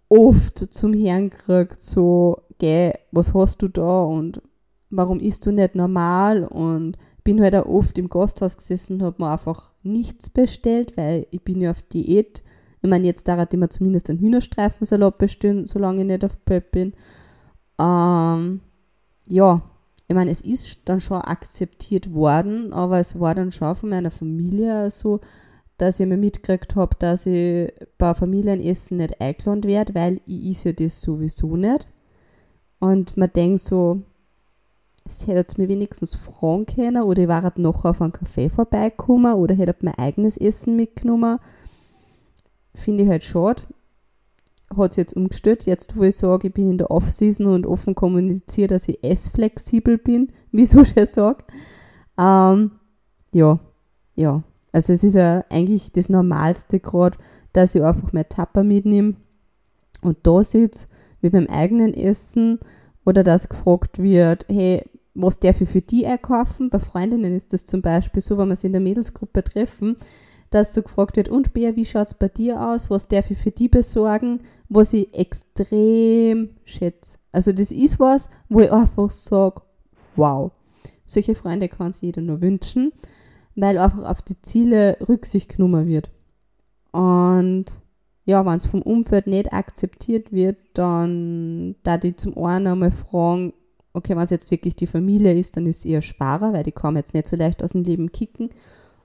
oft 0.10 0.74
zum 0.74 0.94
Herrn 0.94 1.30
gekriegt, 1.30 1.82
so, 1.82 2.42
geh, 2.60 2.94
was 3.12 3.34
hast 3.34 3.62
du 3.62 3.68
da 3.68 4.04
und 4.04 4.42
warum 4.90 5.20
isst 5.20 5.46
du 5.46 5.52
nicht 5.52 5.76
normal 5.76 6.46
und 6.46 6.98
bin 7.24 7.42
halt 7.42 7.56
auch 7.56 7.66
oft 7.66 7.98
im 7.98 8.08
Gasthaus 8.08 8.56
gesessen 8.56 9.04
habe 9.04 9.22
mir 9.22 9.32
einfach 9.32 9.72
nichts 9.84 10.30
bestellt, 10.30 10.96
weil 10.96 11.28
ich 11.32 11.42
bin 11.42 11.60
ja 11.60 11.72
auf 11.72 11.82
Diät. 11.82 12.42
Ich 12.82 12.90
meine, 12.90 13.06
jetzt 13.06 13.28
dauert 13.28 13.54
immer 13.54 13.70
zumindest 13.70 14.10
einen 14.10 14.20
Hühnerstreifensalat 14.20 15.18
bestellen, 15.18 15.66
solange 15.66 16.02
ich 16.02 16.08
nicht 16.08 16.24
auf 16.24 16.38
Prep 16.46 16.72
bin. 16.72 16.94
Ähm, 17.80 18.62
ja, 19.26 19.62
ich 20.08 20.16
meine, 20.16 20.32
es 20.32 20.42
ist 20.42 20.80
dann 20.86 21.02
schon 21.02 21.22
akzeptiert 21.22 22.14
worden, 22.14 22.72
aber 22.72 23.00
es 23.00 23.20
war 23.20 23.36
dann 23.36 23.52
schon 23.52 23.76
von 23.76 23.90
meiner 23.90 24.12
Familie 24.12 24.90
so, 24.90 25.20
dass 25.78 26.00
ich 26.00 26.08
mir 26.08 26.18
mitgekriegt 26.18 26.76
habe, 26.76 26.96
dass 26.98 27.26
ich 27.26 27.74
bei 27.98 28.14
Familienessen 28.14 28.98
nicht 28.98 29.20
eingeladen 29.20 29.64
werde, 29.66 29.96
weil 29.96 30.22
ich 30.26 30.50
is 30.50 30.64
ja 30.64 30.72
das 30.72 31.02
sowieso 31.02 31.58
nicht. 31.58 31.88
Und 32.80 33.18
man 33.18 33.32
denkt 33.34 33.62
so, 33.62 34.02
es 35.06 35.28
hätte 35.28 35.62
mir 35.62 35.68
wenigstens 35.68 36.16
fragen 36.16 36.66
können 36.66 37.04
oder 37.04 37.24
ich 37.24 37.28
war 37.28 37.52
noch 37.58 37.86
auf 37.86 38.02
einen 38.02 38.12
Kaffee 38.12 38.50
vorbeigekommen 38.50 39.34
oder 39.34 39.56
hätte 39.56 39.76
mein 39.82 39.98
eigenes 39.98 40.38
Essen 40.38 40.76
mitgenommen. 40.76 41.40
Finde 42.76 43.04
ich 43.04 43.10
halt 43.10 43.24
schade. 43.24 43.64
Hat 44.76 44.92
es 44.92 44.98
jetzt 44.98 45.16
umgestellt. 45.16 45.66
Jetzt, 45.66 45.96
wo 45.96 46.04
ich 46.04 46.16
sage, 46.16 46.48
ich 46.48 46.54
bin 46.54 46.72
in 46.72 46.78
der 46.78 46.92
Off-Season 46.92 47.46
und 47.48 47.66
offen 47.66 47.96
kommuniziere, 47.96 48.68
dass 48.68 48.88
ich 48.88 49.04
essflexibel 49.04 49.98
bin, 49.98 50.32
wie 50.52 50.66
so 50.66 50.84
schön 50.84 51.06
sage. 51.06 51.44
Ähm, 52.18 52.72
ja, 53.32 53.60
ja. 54.16 54.44
Also 54.72 54.94
es 54.94 55.04
ist 55.04 55.16
ja 55.16 55.46
eigentlich 55.50 55.92
das 55.92 56.10
Normalste 56.10 56.80
gerade, 56.80 57.18
dass 57.54 57.76
ich 57.76 57.84
einfach 57.84 58.14
mein 58.14 58.28
Tapper 58.30 58.64
mitnehme 58.64 59.16
und 60.02 60.18
da 60.24 60.44
sitze 60.44 60.88
mit 61.22 61.34
meinem 61.34 61.48
eigenen 61.48 61.94
Essen 61.94 62.60
oder 63.06 63.24
dass 63.24 63.50
gefragt 63.50 64.00
wird, 64.00 64.46
hey, 64.50 64.84
was 65.14 65.40
darf 65.40 65.62
ich 65.62 65.70
für 65.70 65.82
die 65.82 66.06
einkaufen? 66.06 66.70
Bei 66.70 66.80
Freundinnen 66.80 67.36
ist 67.36 67.54
das 67.54 67.66
zum 67.66 67.82
Beispiel 67.82 68.22
so, 68.22 68.38
wenn 68.38 68.50
wir 68.50 68.56
sie 68.56 68.68
in 68.68 68.74
der 68.74 68.82
Mädelsgruppe 68.82 69.44
treffen, 69.44 69.96
dass 70.50 70.74
so 70.74 70.84
gefragt 70.84 71.18
wird, 71.18 71.30
und 71.30 71.54
Bea, 71.54 71.76
wie 71.76 71.86
schaut 71.86 72.08
es 72.08 72.14
bei 72.14 72.28
dir 72.30 72.62
aus? 72.62 72.90
Was 72.90 73.08
darf 73.08 73.32
ich 73.32 73.38
für 73.38 73.52
die 73.52 73.68
besorgen? 73.68 74.42
Was 74.70 74.94
ich 74.94 75.14
extrem 75.14 76.50
schätze. 76.66 77.18
Also 77.32 77.52
das 77.52 77.72
ist 77.72 78.00
was, 78.00 78.30
wo 78.50 78.62
ich 78.62 78.72
einfach 78.72 79.12
sage, 79.12 79.62
wow. 80.16 80.52
Solche 81.06 81.36
Freunde 81.36 81.70
kann 81.70 81.94
sich 81.94 82.02
jeder 82.02 82.22
nur 82.22 82.42
wünschen, 82.42 82.92
weil 83.56 83.78
einfach 83.78 84.10
auf 84.10 84.22
die 84.22 84.42
Ziele 84.42 84.98
Rücksicht 85.08 85.50
genommen 85.56 85.88
wird. 85.88 86.10
Und 86.92 87.66
ja, 88.26 88.46
wenn 88.46 88.58
es 88.58 88.66
vom 88.66 88.82
Umfeld 88.82 89.28
nicht 89.28 89.54
akzeptiert 89.54 90.34
wird, 90.34 90.58
dann 90.74 91.76
da 91.84 91.98
die 91.98 92.16
zum 92.16 92.38
einen 92.38 92.68
einmal 92.68 92.92
fragen, 92.92 93.54
okay, 93.94 94.16
wenn 94.16 94.24
es 94.24 94.32
jetzt 94.32 94.52
wirklich 94.52 94.76
die 94.76 94.88
Familie 94.88 95.34
ist, 95.34 95.56
dann 95.56 95.66
ist 95.66 95.80
es 95.80 95.86
eher 95.86 96.02
sparer, 96.02 96.54
weil 96.54 96.64
die 96.64 96.74
kann 96.74 96.96
jetzt 96.96 97.14
nicht 97.14 97.28
so 97.28 97.36
leicht 97.36 97.64
aus 97.64 97.72
dem 97.72 97.84
Leben 97.84 98.12
kicken. 98.12 98.50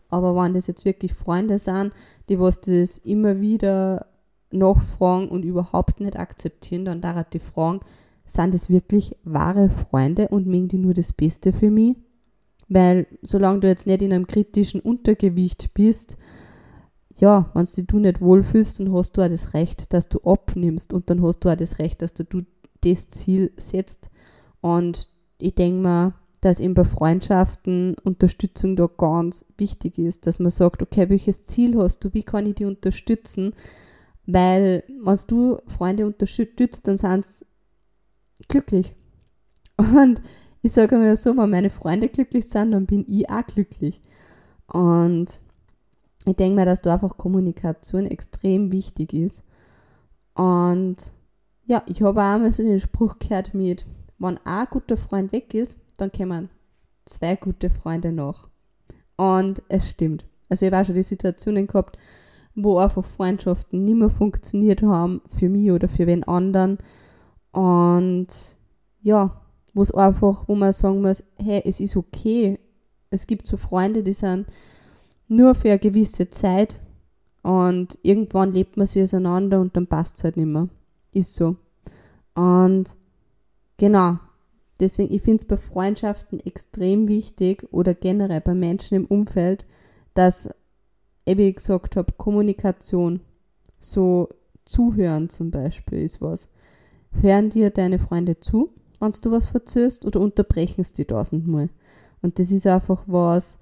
Aber 0.08 0.34
wenn 0.36 0.54
das 0.54 0.66
jetzt 0.66 0.84
wirklich 0.84 1.14
Freunde 1.14 1.58
sind, 1.58 1.92
die 2.28 2.38
was 2.38 2.60
das 2.60 2.98
immer 2.98 3.40
wieder 3.40 4.06
nachfragen 4.52 5.28
und 5.28 5.44
überhaupt 5.44 6.00
nicht 6.00 6.18
akzeptieren, 6.18 6.84
dann 6.84 7.00
darf 7.00 7.28
die 7.30 7.38
fragen, 7.38 7.80
sind 8.24 8.54
das 8.54 8.70
wirklich 8.70 9.16
wahre 9.24 9.70
Freunde 9.70 10.28
und 10.28 10.46
mögen 10.46 10.68
die 10.68 10.78
nur 10.78 10.94
das 10.94 11.12
Beste 11.12 11.52
für 11.52 11.70
mich? 11.70 11.96
Weil 12.68 13.06
solange 13.22 13.60
du 13.60 13.68
jetzt 13.68 13.86
nicht 13.86 14.02
in 14.02 14.12
einem 14.12 14.26
kritischen 14.26 14.80
Untergewicht 14.80 15.74
bist, 15.74 16.16
ja, 17.16 17.50
wenn 17.54 17.66
du 17.66 17.82
dich 17.82 17.92
nicht 17.92 18.20
wohlfühlst, 18.20 18.80
dann 18.80 18.92
hast 18.92 19.16
du 19.16 19.22
auch 19.22 19.28
das 19.28 19.54
Recht, 19.54 19.92
dass 19.92 20.08
du 20.08 20.18
abnimmst 20.20 20.92
und 20.92 21.10
dann 21.10 21.22
hast 21.22 21.40
du 21.40 21.50
auch 21.50 21.56
das 21.56 21.78
Recht, 21.78 22.02
dass 22.02 22.14
du 22.14 22.24
das 22.80 23.08
Ziel 23.08 23.52
setzt. 23.56 24.10
Und 24.60 25.08
ich 25.38 25.54
denke 25.54 25.82
mal, 25.82 26.14
dass 26.40 26.58
eben 26.58 26.74
bei 26.74 26.84
Freundschaften 26.84 27.94
Unterstützung 28.02 28.74
da 28.74 28.88
ganz 28.88 29.44
wichtig 29.58 29.98
ist, 29.98 30.26
dass 30.26 30.40
man 30.40 30.50
sagt, 30.50 30.82
okay, 30.82 31.08
welches 31.08 31.44
Ziel 31.44 31.76
hast 31.76 32.00
du, 32.02 32.12
wie 32.14 32.24
kann 32.24 32.46
ich 32.46 32.56
dich 32.56 32.66
unterstützen? 32.66 33.54
Weil, 34.32 34.84
wenn 34.88 35.18
du 35.26 35.58
Freunde 35.66 36.06
unterstützt, 36.06 36.88
dann 36.88 36.96
sind 36.96 37.26
sie 37.26 37.44
glücklich. 38.48 38.94
Und 39.76 40.22
ich 40.62 40.72
sage 40.72 40.96
mir 40.96 41.16
so, 41.16 41.36
wenn 41.36 41.50
meine 41.50 41.68
Freunde 41.68 42.08
glücklich 42.08 42.48
sind, 42.48 42.72
dann 42.72 42.86
bin 42.86 43.04
ich 43.06 43.28
auch 43.28 43.44
glücklich. 43.44 44.00
Und 44.68 45.42
ich 46.24 46.36
denke 46.36 46.54
mir, 46.54 46.64
dass 46.64 46.80
da 46.80 46.94
einfach 46.94 47.18
Kommunikation 47.18 48.06
extrem 48.06 48.72
wichtig 48.72 49.12
ist. 49.12 49.42
Und 50.34 50.96
ja, 51.66 51.82
ich 51.86 52.00
habe 52.00 52.20
auch 52.20 52.38
mal 52.38 52.52
so 52.52 52.62
den 52.62 52.80
Spruch 52.80 53.18
gehört 53.18 53.52
mit, 53.52 53.84
wenn 54.18 54.38
ein 54.44 54.66
guter 54.70 54.96
Freund 54.96 55.32
weg 55.32 55.52
ist, 55.52 55.78
dann 55.98 56.10
kommen 56.10 56.48
zwei 57.04 57.36
gute 57.36 57.68
Freunde 57.68 58.12
noch. 58.12 58.48
Und 59.16 59.62
es 59.68 59.90
stimmt. 59.90 60.24
Also 60.48 60.64
ich 60.64 60.72
habe 60.72 60.82
auch 60.82 60.86
schon 60.86 60.94
die 60.94 61.02
Situationen 61.02 61.66
gehabt, 61.66 61.98
wo 62.54 62.78
einfach 62.78 63.04
Freundschaften 63.04 63.84
nicht 63.84 63.96
mehr 63.96 64.10
funktioniert 64.10 64.82
haben 64.82 65.22
für 65.38 65.48
mich 65.48 65.70
oder 65.70 65.88
für 65.88 66.06
wen 66.06 66.24
anderen. 66.24 66.78
Und 67.52 68.28
ja, 69.00 69.40
wo 69.74 69.82
es 69.82 69.92
einfach, 69.92 70.48
wo 70.48 70.54
man 70.54 70.72
sagen 70.72 71.02
muss, 71.02 71.24
hey, 71.36 71.62
es 71.64 71.80
ist 71.80 71.96
okay. 71.96 72.58
Es 73.10 73.26
gibt 73.26 73.46
so 73.46 73.56
Freunde, 73.56 74.02
die 74.02 74.12
sind 74.12 74.46
nur 75.28 75.54
für 75.54 75.70
eine 75.70 75.78
gewisse 75.78 76.30
Zeit 76.30 76.80
und 77.42 77.98
irgendwann 78.02 78.52
lebt 78.52 78.76
man 78.76 78.86
sich 78.86 79.02
auseinander 79.02 79.60
und 79.60 79.76
dann 79.76 79.86
passt 79.86 80.18
es 80.18 80.24
halt 80.24 80.36
nicht 80.36 80.46
mehr. 80.46 80.68
Ist 81.12 81.34
so. 81.34 81.56
Und 82.34 82.96
genau, 83.76 84.18
Deswegen, 84.82 85.14
ich 85.14 85.22
finde 85.22 85.36
es 85.36 85.44
bei 85.46 85.56
Freundschaften 85.56 86.40
extrem 86.40 87.06
wichtig 87.06 87.68
oder 87.70 87.94
generell 87.94 88.40
bei 88.40 88.52
Menschen 88.52 88.96
im 88.96 89.06
Umfeld, 89.06 89.64
dass, 90.14 90.48
ich 91.24 91.56
gesagt 91.56 91.96
habe, 91.96 92.12
Kommunikation, 92.12 93.20
so 93.78 94.28
Zuhören 94.64 95.28
zum 95.28 95.50
Beispiel 95.50 96.02
ist 96.02 96.20
was. 96.20 96.48
Hören 97.20 97.50
dir 97.50 97.70
deine 97.70 97.98
Freunde 97.98 98.40
zu, 98.40 98.70
wenn 99.00 99.10
du 99.10 99.30
was 99.30 99.46
verzögerst, 99.46 100.04
oder 100.04 100.20
unterbrechen 100.20 100.84
sie 100.84 101.04
tausendmal? 101.04 101.68
Und 102.22 102.38
das 102.38 102.50
ist 102.50 102.66
einfach 102.66 103.04
was, 103.06 103.58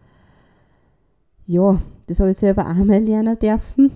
ja, 1.46 1.80
das 2.06 2.20
habe 2.20 2.30
ich 2.30 2.36
selber 2.36 2.66
auch 2.66 2.74
mal 2.74 3.02
lernen 3.02 3.38
dürfen. 3.38 3.92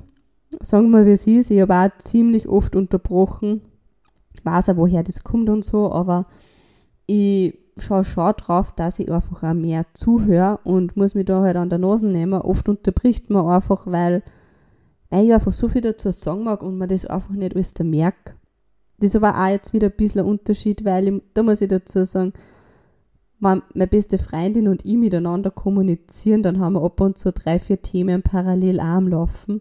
Sagen 0.60 0.90
wir 0.90 1.06
wie 1.06 1.12
es 1.12 1.26
ist. 1.26 1.50
Ich 1.50 1.60
habe 1.60 1.74
auch 1.74 1.98
ziemlich 1.98 2.48
oft 2.48 2.74
unterbrochen. 2.74 3.60
Ich 4.32 4.44
weiß 4.44 4.70
auch, 4.70 4.76
woher 4.76 5.02
das 5.02 5.24
kommt 5.24 5.48
und 5.48 5.64
so, 5.64 5.92
aber 5.92 6.26
ich 7.06 7.58
schaue 7.84 8.04
schon 8.04 8.32
drauf, 8.36 8.72
dass 8.72 8.98
ich 8.98 9.10
einfach 9.10 9.42
auch 9.42 9.54
mehr 9.54 9.86
zuhöre 9.94 10.58
und 10.64 10.96
muss 10.96 11.14
mich 11.14 11.26
da 11.26 11.42
halt 11.42 11.56
an 11.56 11.70
der 11.70 11.78
Nase 11.78 12.06
nehmen. 12.06 12.40
Oft 12.40 12.68
unterbricht 12.68 13.30
man 13.30 13.46
einfach, 13.46 13.86
weil, 13.86 14.22
weil 15.10 15.26
ich 15.26 15.34
einfach 15.34 15.52
so 15.52 15.68
viel 15.68 15.80
dazu 15.80 16.10
sagen 16.10 16.44
mag 16.44 16.62
und 16.62 16.78
man 16.78 16.88
das 16.88 17.06
einfach 17.06 17.30
nicht 17.30 17.54
alles 17.54 17.74
da 17.74 17.84
merkt. 17.84 18.34
Das 18.98 19.10
ist 19.10 19.16
aber 19.16 19.38
auch 19.38 19.48
jetzt 19.48 19.72
wieder 19.72 19.88
ein 19.88 19.96
bisschen 19.96 20.20
ein 20.20 20.26
Unterschied, 20.26 20.84
weil 20.84 21.08
ich, 21.08 21.22
da 21.34 21.42
muss 21.42 21.60
ich 21.60 21.68
dazu 21.68 22.04
sagen, 22.04 22.32
wenn 23.40 23.62
meine 23.74 23.88
beste 23.88 24.18
Freundin 24.18 24.68
und 24.68 24.84
ich 24.84 24.96
miteinander 24.96 25.50
kommunizieren, 25.50 26.42
dann 26.42 26.60
haben 26.60 26.74
wir 26.74 26.82
ab 26.82 27.00
und 27.00 27.18
zu 27.18 27.32
drei, 27.32 27.58
vier 27.58 27.82
Themen 27.82 28.22
parallel 28.22 28.80
am 28.80 29.08
Laufen. 29.08 29.60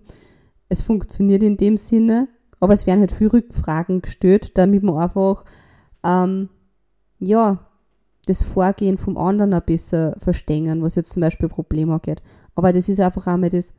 Es 0.69 0.81
funktioniert 0.81 1.43
in 1.43 1.57
dem 1.57 1.77
Sinne, 1.77 2.27
aber 2.59 2.73
es 2.73 2.85
werden 2.87 3.01
halt 3.01 3.11
viele 3.11 3.33
Rückfragen 3.33 4.01
gestellt, 4.01 4.51
damit 4.57 4.83
man 4.83 4.97
einfach 4.97 5.43
ähm, 6.03 6.49
ja, 7.19 7.65
das 8.25 8.43
Vorgehen 8.43 8.97
vom 8.97 9.17
anderen 9.17 9.53
ein 9.53 9.61
bisschen 9.63 10.13
verstehen, 10.19 10.81
was 10.81 10.95
jetzt 10.95 11.13
zum 11.13 11.21
Beispiel 11.21 11.49
Probleme 11.49 11.93
angeht. 11.93 12.21
Aber 12.55 12.71
das 12.71 12.89
ist 12.89 12.99
einfach 12.99 13.27
einmal 13.27 13.49
das 13.49 13.73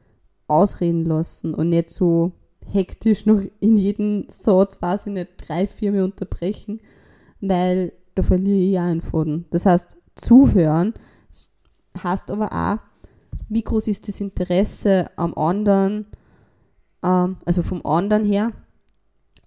Ausreden 0.46 1.04
lassen 1.04 1.54
und 1.54 1.70
nicht 1.70 1.90
so 1.90 2.32
hektisch 2.66 3.26
noch 3.26 3.40
in 3.60 3.76
jedem 3.76 4.26
Satz, 4.28 4.80
weiß 4.80 5.06
ich 5.06 5.12
nicht, 5.12 5.30
drei, 5.38 5.66
vier 5.66 5.92
Mal 5.92 6.02
unterbrechen, 6.02 6.80
weil 7.40 7.92
da 8.14 8.22
verliere 8.22 8.58
ich 8.58 8.78
auch 8.78 8.90
einen 8.90 9.00
Faden. 9.00 9.46
Das 9.50 9.66
heißt, 9.66 9.96
zuhören 10.14 10.94
heißt 12.02 12.30
aber 12.30 12.52
auch, 12.52 12.78
wie 13.48 13.62
groß 13.62 13.88
ist 13.88 14.08
das 14.08 14.20
Interesse 14.20 15.10
am 15.16 15.34
anderen, 15.34 16.06
ähm, 17.02 17.36
also 17.44 17.62
vom 17.62 17.84
anderen 17.84 18.24
her, 18.24 18.52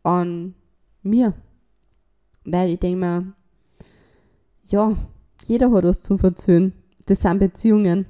an 0.04 0.56
mir. 1.02 1.34
Weil 2.46 2.70
ich 2.70 2.80
denke 2.80 3.00
mir, 3.00 3.34
ja, 4.68 4.96
jeder 5.48 5.72
hat 5.72 5.84
was 5.84 6.02
zum 6.02 6.20
Verzögern. 6.20 6.74
Das 7.06 7.22
sind 7.22 7.40
Beziehungen. 7.40 8.06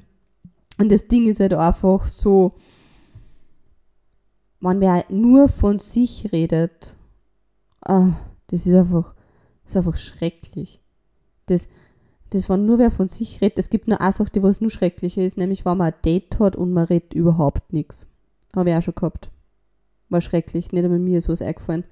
Und 0.77 0.91
das 0.91 1.07
Ding 1.07 1.27
ist 1.27 1.39
halt 1.39 1.53
einfach 1.53 2.07
so, 2.07 2.53
wenn 4.59 4.79
wer 4.79 5.05
nur 5.09 5.49
von 5.49 5.77
sich 5.77 6.31
redet, 6.31 6.95
ah, 7.81 8.13
das 8.47 8.65
ist 8.65 8.75
einfach, 8.75 9.15
ist 9.65 9.77
einfach 9.77 9.97
schrecklich. 9.97 10.81
Das, 11.45 11.67
das, 12.31 12.49
wenn 12.49 12.65
nur 12.65 12.79
wer 12.79 12.91
von 12.91 13.07
sich 13.07 13.41
redet, 13.41 13.59
es 13.59 13.69
gibt 13.69 13.87
nur 13.87 14.01
eine 14.01 14.11
Sache, 14.11 14.31
die 14.31 14.43
was 14.43 14.61
nur 14.61 14.71
schrecklicher 14.71 15.21
ist, 15.21 15.37
nämlich 15.37 15.65
wenn 15.65 15.77
man 15.77 15.93
ein 15.93 16.01
Date 16.03 16.39
hat 16.39 16.55
und 16.55 16.73
man 16.73 16.85
redet 16.85 17.13
überhaupt 17.13 17.71
nichts. 17.71 18.07
Habe 18.55 18.69
ich 18.69 18.75
auch 18.75 18.81
schon 18.81 18.95
gehabt. 18.95 19.29
War 20.09 20.21
schrecklich, 20.21 20.71
nicht 20.71 20.83
einmal 20.83 20.99
mir 20.99 21.17
ist 21.17 21.29
was 21.29 21.41
eingefallen. 21.41 21.83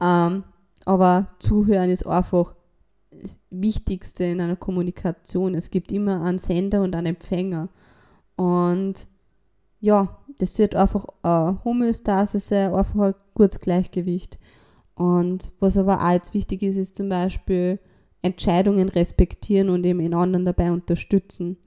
Ähm, 0.00 0.44
aber 0.84 1.28
zuhören 1.38 1.90
ist 1.90 2.06
einfach 2.06 2.54
Wichtigste 3.50 4.24
in 4.24 4.40
einer 4.40 4.56
Kommunikation. 4.56 5.54
Es 5.54 5.70
gibt 5.70 5.92
immer 5.92 6.22
einen 6.22 6.38
Sender 6.38 6.82
und 6.82 6.94
einen 6.94 7.08
Empfänger. 7.08 7.68
Und 8.36 9.06
ja, 9.80 10.18
das 10.38 10.58
wird 10.58 10.74
einfach 10.74 11.06
eine 11.22 11.62
Homöostase 11.64 12.40
sein, 12.40 12.74
einfach 12.74 13.00
ein 13.00 13.14
gutes 13.34 13.60
Gleichgewicht. 13.60 14.38
Und 14.94 15.52
was 15.60 15.76
aber 15.76 16.02
auch 16.02 16.12
jetzt 16.12 16.34
wichtig 16.34 16.62
ist, 16.62 16.76
ist 16.76 16.96
zum 16.96 17.08
Beispiel 17.08 17.78
Entscheidungen 18.22 18.88
respektieren 18.88 19.68
und 19.68 19.84
eben 19.84 20.00
in 20.00 20.14
anderen 20.14 20.44
dabei 20.44 20.72
unterstützen. 20.72 21.58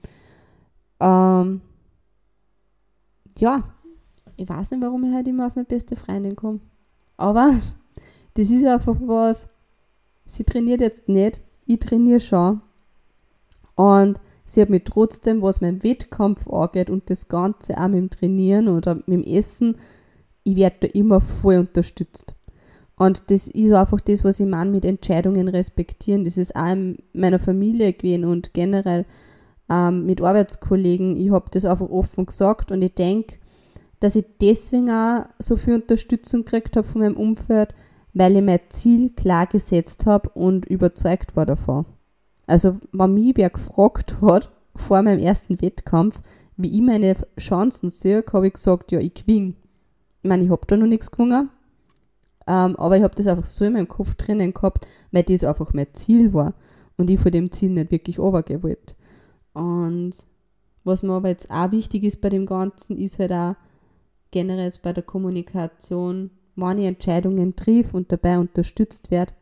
Ähm, 1.00 1.60
ja, 3.38 3.62
ich 4.36 4.48
weiß 4.48 4.70
nicht, 4.70 4.82
warum 4.82 5.04
ich 5.04 5.14
halt 5.14 5.28
immer 5.28 5.46
auf 5.46 5.54
meine 5.54 5.66
beste 5.66 5.94
Freundin 5.94 6.36
komme. 6.36 6.60
Aber 7.16 7.54
das 8.34 8.50
ist 8.50 8.64
einfach 8.64 8.96
was, 9.00 9.48
sie 10.28 10.44
trainiert 10.44 10.80
jetzt 10.80 11.08
nicht, 11.08 11.40
ich 11.66 11.80
trainiere 11.80 12.20
schon. 12.20 12.60
Und 13.74 14.20
sie 14.44 14.62
hat 14.62 14.70
mich 14.70 14.84
trotzdem, 14.84 15.42
was 15.42 15.60
mein 15.60 15.82
Wettkampf 15.82 16.48
angeht 16.48 16.90
und 16.90 17.10
das 17.10 17.28
Ganze 17.28 17.78
auch 17.78 17.88
mit 17.88 17.98
dem 17.98 18.10
Trainieren 18.10 18.68
oder 18.68 18.94
mit 18.94 19.08
dem 19.08 19.22
Essen, 19.22 19.76
ich 20.44 20.56
werde 20.56 20.76
da 20.80 20.86
immer 20.88 21.20
voll 21.20 21.58
unterstützt. 21.58 22.34
Und 22.96 23.30
das 23.30 23.48
ist 23.48 23.72
einfach 23.72 24.00
das, 24.00 24.24
was 24.24 24.40
ich 24.40 24.46
meine 24.46 24.70
mit 24.70 24.84
Entscheidungen 24.84 25.48
respektieren. 25.48 26.24
Das 26.24 26.36
ist 26.36 26.56
auch 26.56 26.72
in 26.72 26.98
meiner 27.12 27.38
Familie 27.38 27.92
gewesen 27.92 28.24
und 28.24 28.54
generell 28.54 29.06
ähm, 29.70 30.04
mit 30.04 30.20
Arbeitskollegen. 30.20 31.16
Ich 31.16 31.30
habe 31.30 31.50
das 31.52 31.64
einfach 31.64 31.88
offen 31.88 32.26
gesagt 32.26 32.72
und 32.72 32.82
ich 32.82 32.94
denke, 32.94 33.36
dass 34.00 34.16
ich 34.16 34.24
deswegen 34.40 34.90
auch 34.90 35.26
so 35.38 35.56
viel 35.56 35.74
Unterstützung 35.74 36.44
gekriegt 36.44 36.76
habe 36.76 36.86
von 36.86 37.02
meinem 37.02 37.16
Umfeld, 37.16 37.74
weil 38.14 38.36
ich 38.36 38.42
mein 38.42 38.60
Ziel 38.68 39.10
klar 39.10 39.46
gesetzt 39.46 40.06
habe 40.06 40.28
und 40.30 40.66
überzeugt 40.66 41.36
war 41.36 41.46
davon. 41.46 41.86
Also, 42.46 42.76
wenn 42.92 43.14
mich 43.14 43.36
wer 43.36 43.50
gefragt 43.50 44.16
hat, 44.20 44.50
vor 44.74 45.02
meinem 45.02 45.18
ersten 45.18 45.60
Wettkampf, 45.60 46.20
wie 46.56 46.74
ich 46.74 46.80
meine 46.80 47.14
Chancen 47.38 47.90
sehe, 47.90 48.24
habe 48.32 48.46
ich 48.46 48.54
gesagt, 48.54 48.90
ja, 48.90 49.00
ich 49.00 49.14
gewinne. 49.14 49.54
Ich 50.22 50.28
meine, 50.28 50.44
ich 50.44 50.50
habe 50.50 50.66
da 50.66 50.76
noch 50.76 50.86
nichts 50.86 51.10
gewonnen, 51.10 51.50
ähm, 52.46 52.76
aber 52.76 52.96
ich 52.96 53.02
habe 53.02 53.14
das 53.14 53.26
einfach 53.26 53.44
so 53.44 53.64
in 53.64 53.74
meinem 53.74 53.88
Kopf 53.88 54.14
drinnen 54.14 54.54
gehabt, 54.54 54.86
weil 55.12 55.22
das 55.22 55.44
einfach 55.44 55.72
mein 55.74 55.92
Ziel 55.92 56.32
war 56.32 56.54
und 56.96 57.10
ich 57.10 57.20
von 57.20 57.30
dem 57.30 57.52
Ziel 57.52 57.70
nicht 57.70 57.90
wirklich 57.90 58.18
runtergehen 58.18 58.62
wollte. 58.62 58.94
Und 59.52 60.14
was 60.84 61.02
mir 61.02 61.12
aber 61.12 61.28
jetzt 61.28 61.50
auch 61.50 61.70
wichtig 61.70 62.04
ist 62.04 62.20
bei 62.20 62.30
dem 62.30 62.46
Ganzen, 62.46 62.96
ist 62.96 63.18
halt 63.18 63.32
auch 63.32 63.54
generell 64.30 64.72
bei 64.82 64.92
der 64.92 65.02
Kommunikation, 65.02 66.30
ich 66.78 66.86
Entscheidungen 66.86 67.56
triff 67.56 67.94
und 67.94 68.10
dabei 68.12 68.38
unterstützt 68.38 69.10
werde, 69.10 69.32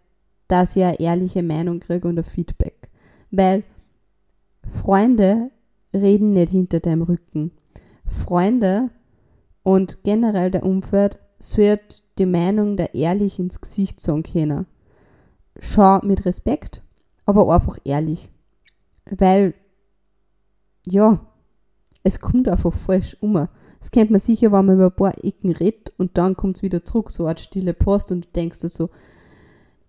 dass 0.49 0.76
ich 0.76 0.85
eine 0.85 1.00
ehrliche 1.00 1.42
Meinung 1.42 1.80
kriege 1.80 2.06
und 2.06 2.18
ein 2.18 2.25
Feedback. 2.25 2.88
Weil 3.30 3.64
Freunde 4.82 5.50
reden 5.92 6.32
nicht 6.32 6.50
hinter 6.50 6.80
deinem 6.80 7.02
Rücken. 7.02 7.52
Freunde 8.06 8.90
und 9.62 10.02
generell 10.04 10.50
der 10.50 10.64
Umfeld 10.64 11.18
sollte 11.38 12.02
die 12.18 12.26
Meinung 12.26 12.76
der 12.76 12.94
ehrlich 12.94 13.38
ins 13.38 13.61
Gesicht 13.61 14.00
sagen 14.00 14.23
können. 14.23 14.66
Schau 15.61 16.00
mit 16.02 16.25
Respekt, 16.25 16.82
aber 17.25 17.52
einfach 17.52 17.78
ehrlich. 17.85 18.28
Weil, 19.11 19.54
ja, 20.87 21.20
es 22.02 22.20
kommt 22.20 22.49
einfach 22.49 22.73
falsch 22.73 23.16
um. 23.20 23.49
Das 23.87 23.93
kennt 23.93 24.11
man 24.11 24.19
sicher, 24.19 24.50
wenn 24.50 24.66
man 24.66 24.75
über 24.75 24.87
ein 24.87 24.97
paar 24.97 25.25
Ecken 25.25 25.52
redet 25.52 25.93
und 25.97 26.19
dann 26.19 26.37
kommt 26.37 26.57
es 26.57 26.62
wieder 26.64 26.85
zurück, 26.85 27.12
so 27.12 27.26
eine 27.26 27.38
stille 27.38 27.73
Post 27.73 28.11
und 28.11 28.25
du 28.25 28.28
denkst 28.33 28.62
dir 28.62 28.69
so, 28.69 28.90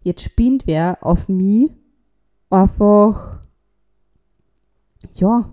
jetzt 0.04 0.22
spinnt 0.22 0.68
wer 0.68 1.00
auf 1.02 1.28
mich 1.28 1.72
einfach, 2.52 3.40
ja, 5.16 5.52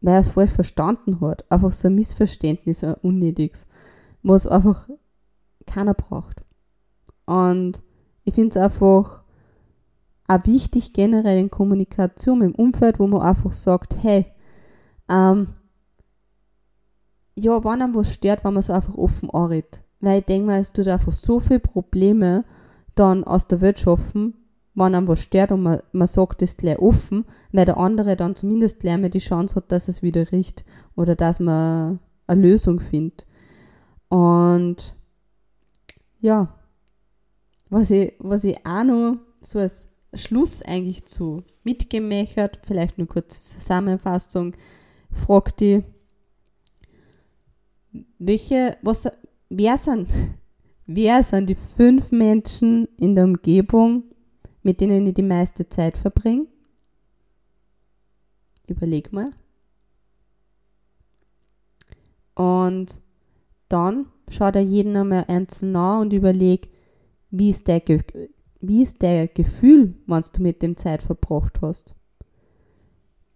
weil 0.00 0.14
er 0.14 0.20
es 0.22 0.28
falsch 0.30 0.50
verstanden 0.50 1.20
hat. 1.20 1.48
Einfach 1.52 1.70
so 1.70 1.86
ein 1.86 1.94
Missverständnis, 1.94 2.82
ein 2.82 2.94
unnötiges, 2.94 3.68
was 4.24 4.48
einfach 4.48 4.88
keiner 5.68 5.94
braucht. 5.94 6.42
Und 7.26 7.80
ich 8.24 8.34
finde 8.34 8.48
es 8.48 8.56
einfach 8.56 9.22
auch 10.26 10.46
wichtig 10.46 10.92
generell 10.92 11.38
in 11.38 11.48
Kommunikation 11.48 12.42
im 12.42 12.56
Umfeld, 12.56 12.98
wo 12.98 13.06
man 13.06 13.22
einfach 13.22 13.52
sagt, 13.52 14.02
hey, 14.02 14.26
ähm, 15.08 15.50
ja, 17.36 17.64
wenn 17.64 17.82
einem 17.82 17.94
was 17.94 18.12
stört, 18.12 18.44
wenn 18.44 18.54
man 18.54 18.62
so 18.62 18.72
einfach 18.72 18.94
offen 18.94 19.30
anredet. 19.30 19.82
Weil 20.00 20.20
ich 20.20 20.26
denke 20.26 20.46
mal, 20.46 20.60
es 20.60 20.72
tut 20.72 20.88
einfach 20.88 21.12
so 21.12 21.40
viele 21.40 21.60
Probleme 21.60 22.44
dann 22.94 23.24
aus 23.24 23.48
der 23.48 23.60
Welt 23.60 23.78
schaffen, 23.78 24.34
wenn 24.74 24.94
einem 24.94 25.08
was 25.08 25.20
stört 25.20 25.52
und 25.52 25.62
man, 25.62 25.80
man 25.92 26.06
sagt 26.06 26.42
das 26.42 26.56
gleich 26.56 26.78
offen, 26.78 27.24
weil 27.52 27.64
der 27.64 27.76
andere 27.76 28.16
dann 28.16 28.34
zumindest 28.34 28.80
gleich 28.80 28.98
mal 28.98 29.10
die 29.10 29.18
Chance 29.18 29.56
hat, 29.56 29.72
dass 29.72 29.88
es 29.88 30.02
wieder 30.02 30.30
riecht 30.32 30.64
oder 30.96 31.16
dass 31.16 31.40
man 31.40 32.00
eine 32.26 32.40
Lösung 32.40 32.80
findet. 32.80 33.26
Und 34.08 34.94
ja, 36.20 36.54
was 37.70 37.90
ich, 37.90 38.14
was 38.18 38.44
ich 38.44 38.64
auch 38.66 38.84
noch 38.84 39.16
so 39.40 39.58
als 39.58 39.88
Schluss 40.14 40.62
eigentlich 40.62 41.06
zu 41.06 41.42
mitgemächert, 41.64 42.60
vielleicht 42.64 42.98
nur 42.98 43.08
kurze 43.08 43.40
Zusammenfassung, 43.40 44.54
fragt 45.10 45.60
die, 45.60 45.82
welche, 48.18 48.76
was, 48.82 49.08
wer 49.48 49.78
sind, 49.78 50.08
wer 50.86 51.22
sind 51.22 51.48
die 51.48 51.56
fünf 51.76 52.10
Menschen 52.10 52.88
in 52.96 53.14
der 53.14 53.24
Umgebung, 53.24 54.04
mit 54.62 54.80
denen 54.80 55.06
ich 55.06 55.14
die 55.14 55.22
meiste 55.22 55.68
Zeit 55.68 55.96
verbringe? 55.96 56.46
Überleg 58.66 59.12
mal. 59.12 59.32
Und 62.34 63.00
dann 63.68 64.06
schau 64.28 64.50
dir 64.50 64.62
jeden 64.62 64.96
einmal 64.96 65.24
einzeln 65.28 65.72
nach 65.72 66.00
und 66.00 66.12
überleg, 66.12 66.68
wie 67.30 67.50
ist 67.50 67.68
der, 67.68 67.80
Ge 67.80 68.02
wie 68.60 68.82
ist 68.82 69.02
der 69.02 69.28
Gefühl, 69.28 69.94
wenn 70.06 70.22
du 70.34 70.42
mit 70.42 70.62
dem 70.62 70.76
Zeit 70.76 71.02
verbracht 71.02 71.60
hast. 71.60 71.94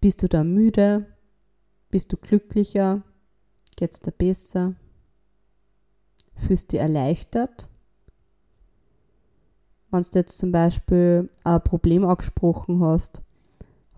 Bist 0.00 0.22
du 0.22 0.28
da 0.28 0.44
müde? 0.44 1.06
Bist 1.90 2.12
du 2.12 2.16
glücklicher? 2.16 3.02
Geht's 3.78 4.00
dir 4.00 4.10
besser? 4.10 4.74
Fühlst 6.34 6.64
du 6.64 6.68
dich 6.72 6.80
erleichtert? 6.80 7.68
Wenn 9.92 10.02
du 10.02 10.18
jetzt 10.18 10.36
zum 10.36 10.50
Beispiel 10.50 11.30
ein 11.44 11.62
Problem 11.62 12.04
angesprochen 12.04 12.80
hast, 12.80 13.22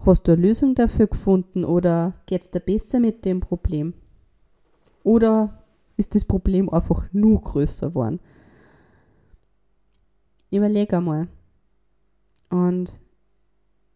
hast 0.05 0.29
du 0.29 0.33
eine 0.33 0.43
Lösung 0.43 0.75
dafür 0.75 1.07
gefunden 1.07 1.65
oder 1.65 2.13
geht 2.27 2.43
es 2.43 2.51
dir 2.51 2.61
besser 2.61 3.01
mit 3.01 3.25
dem 3.25 3.41
Problem? 3.41 3.95
Oder 5.03 5.65
ist 5.97 6.15
das 6.15 6.27
Problem 6.27 6.69
einfach 6.69 7.07
nur 7.13 7.41
größer 7.41 7.89
geworden? 7.89 8.21
Überleg 10.51 10.93
einmal. 10.93 11.29
Und 12.51 13.01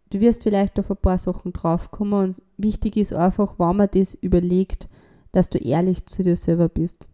du 0.09 0.21
wirst 0.21 0.45
vielleicht 0.45 0.79
auf 0.79 0.91
ein 0.91 0.97
paar 0.97 1.19
Sachen 1.19 1.53
draufkommen 1.53 2.25
und 2.25 2.43
wichtig 2.57 2.97
ist 2.97 3.13
einfach, 3.13 3.59
wenn 3.59 3.77
man 3.77 3.91
das 3.93 4.15
überlegt, 4.15 4.89
dass 5.35 5.51
du 5.51 5.59
ehrlich 5.59 6.07
zu 6.07 6.23
dir 6.23 6.37
selber 6.37 6.69
bist. 6.69 7.09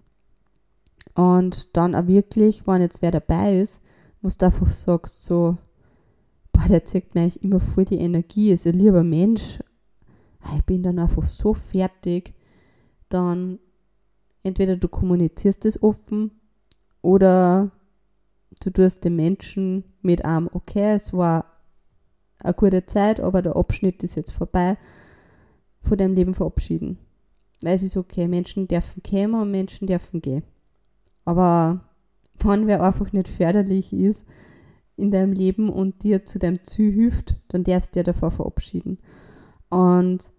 Und 1.14 1.74
dann 1.74 1.94
auch 1.94 2.06
wirklich, 2.06 2.66
wenn 2.66 2.82
jetzt 2.82 3.00
wer 3.00 3.10
dabei 3.10 3.58
ist, 3.58 3.80
wo 4.20 4.28
du 4.28 4.44
einfach 4.44 4.70
sagst, 4.70 5.24
so, 5.24 5.56
boah, 6.52 6.68
der 6.68 6.84
zeigt 6.84 7.14
mir 7.14 7.22
eigentlich 7.22 7.42
immer 7.42 7.60
voll 7.60 7.86
die 7.86 7.98
Energie, 7.98 8.52
ist 8.52 8.66
ein 8.66 8.78
lieber 8.78 9.02
Mensch, 9.02 9.60
ah, 10.40 10.54
ich 10.58 10.64
bin 10.64 10.82
dann 10.82 10.98
einfach 10.98 11.26
so 11.26 11.54
fertig, 11.54 12.34
dann 13.08 13.58
entweder 14.42 14.76
du 14.76 14.88
kommunizierst 14.88 15.64
es 15.64 15.82
offen 15.82 16.30
oder 17.00 17.70
du 18.62 18.70
tust 18.70 19.02
den 19.02 19.16
Menschen 19.16 19.84
mit 20.02 20.26
einem, 20.26 20.50
okay, 20.52 20.92
es 20.92 21.14
war 21.14 21.46
eine 22.38 22.52
gute 22.52 22.84
Zeit, 22.84 23.18
aber 23.18 23.40
der 23.40 23.56
Abschnitt 23.56 24.02
ist 24.02 24.14
jetzt 24.14 24.32
vorbei, 24.32 24.76
von 25.80 25.96
deinem 25.96 26.14
Leben 26.14 26.34
verabschieden. 26.34 26.98
Weil 27.62 27.74
es 27.74 27.82
ist 27.82 27.96
okay, 27.96 28.26
Menschen 28.26 28.68
dürfen 28.68 29.02
kommen 29.02 29.34
und 29.34 29.50
Menschen 29.50 29.86
dürfen 29.86 30.22
gehen. 30.22 30.44
Aber 31.24 31.84
wenn 32.38 32.66
wer 32.66 32.82
einfach 32.82 33.12
nicht 33.12 33.28
förderlich 33.28 33.92
ist 33.92 34.24
in 34.96 35.10
deinem 35.10 35.32
Leben 35.32 35.68
und 35.68 36.02
dir 36.02 36.24
zu 36.24 36.38
deinem 36.38 36.62
Ziel 36.64 36.92
hilft, 36.92 37.36
dann 37.48 37.64
darfst 37.64 37.94
du 37.94 38.00
dir 38.00 38.04
davor 38.04 38.30
verabschieden. 38.30 38.98
Und 39.68 40.32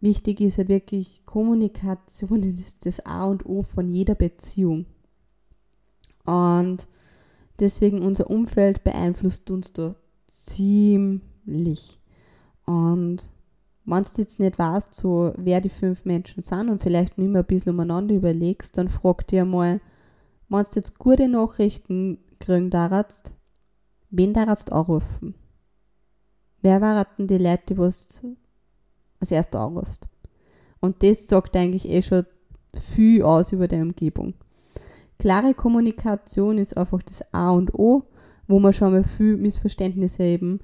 wichtig 0.00 0.40
ist 0.40 0.58
ja 0.58 0.68
wirklich, 0.68 1.24
Kommunikation 1.24 2.42
ist 2.60 2.86
das 2.86 3.04
A 3.06 3.24
und 3.24 3.46
O 3.46 3.62
von 3.62 3.88
jeder 3.88 4.14
Beziehung. 4.14 4.86
Und 6.24 6.86
deswegen 7.58 8.02
unser 8.02 8.30
Umfeld 8.30 8.84
beeinflusst 8.84 9.50
uns 9.50 9.72
da 9.72 9.96
ziemlich. 10.28 11.98
Und 12.64 13.30
wenn 13.84 14.04
du 14.04 14.10
jetzt 14.16 14.38
nicht 14.38 14.58
weißt, 14.58 14.94
so, 14.94 15.32
wer 15.36 15.60
die 15.60 15.68
fünf 15.68 16.04
Menschen 16.04 16.40
sind 16.40 16.68
und 16.68 16.82
vielleicht 16.82 17.18
nicht 17.18 17.30
mehr 17.30 17.42
ein 17.42 17.46
bisschen 17.46 17.72
umeinander 17.72 18.14
überlegst, 18.14 18.78
dann 18.78 18.88
frag 18.88 19.26
dir 19.26 19.44
mal, 19.44 19.80
wenn 20.48 20.62
du 20.62 20.68
jetzt 20.74 20.98
gute 20.98 21.28
Nachrichten 21.28 22.18
kriegen 22.38 22.70
darfst, 22.70 23.32
wen 24.10 24.32
darfst 24.32 24.68
du 24.68 24.74
anrufen? 24.74 25.34
Wer 26.60 26.80
waren 26.80 27.06
die 27.18 27.38
Leute, 27.38 27.62
die 27.68 27.74
du 27.74 27.82
als 27.82 28.22
erstes 29.30 29.60
anrufst? 29.60 30.08
Und 30.80 31.02
das 31.02 31.26
sagt 31.26 31.56
eigentlich 31.56 31.88
eh 31.88 32.02
schon 32.02 32.26
viel 32.80 33.22
aus 33.22 33.52
über 33.52 33.66
die 33.66 33.80
Umgebung. 33.80 34.34
Klare 35.18 35.54
Kommunikation 35.54 36.58
ist 36.58 36.76
einfach 36.76 37.02
das 37.02 37.22
A 37.32 37.50
und 37.50 37.74
O, 37.74 38.04
wo 38.46 38.60
man 38.60 38.72
schon 38.72 38.92
mal 38.92 39.04
viel 39.04 39.36
Missverständnisse 39.36 40.22
eben 40.22 40.60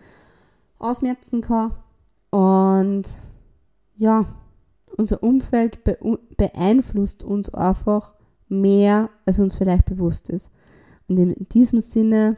ausmerzen 0.78 1.40
kann 1.40 1.72
und 2.30 3.04
ja, 3.96 4.26
unser 4.96 5.22
Umfeld 5.22 5.80
beeinflusst 6.36 7.24
uns 7.24 7.52
einfach 7.52 8.14
mehr, 8.48 9.10
als 9.26 9.38
uns 9.38 9.56
vielleicht 9.56 9.84
bewusst 9.84 10.28
ist. 10.28 10.50
Und 11.06 11.18
in 11.18 11.34
diesem 11.50 11.80
Sinne, 11.80 12.36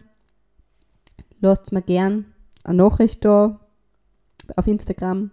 lasst 1.41 1.73
mir 1.73 1.83
gern 1.83 2.27
eine 2.65 2.79
Nachricht 2.79 3.25
da 3.25 3.61
auf 4.57 4.67
Instagram. 4.67 5.31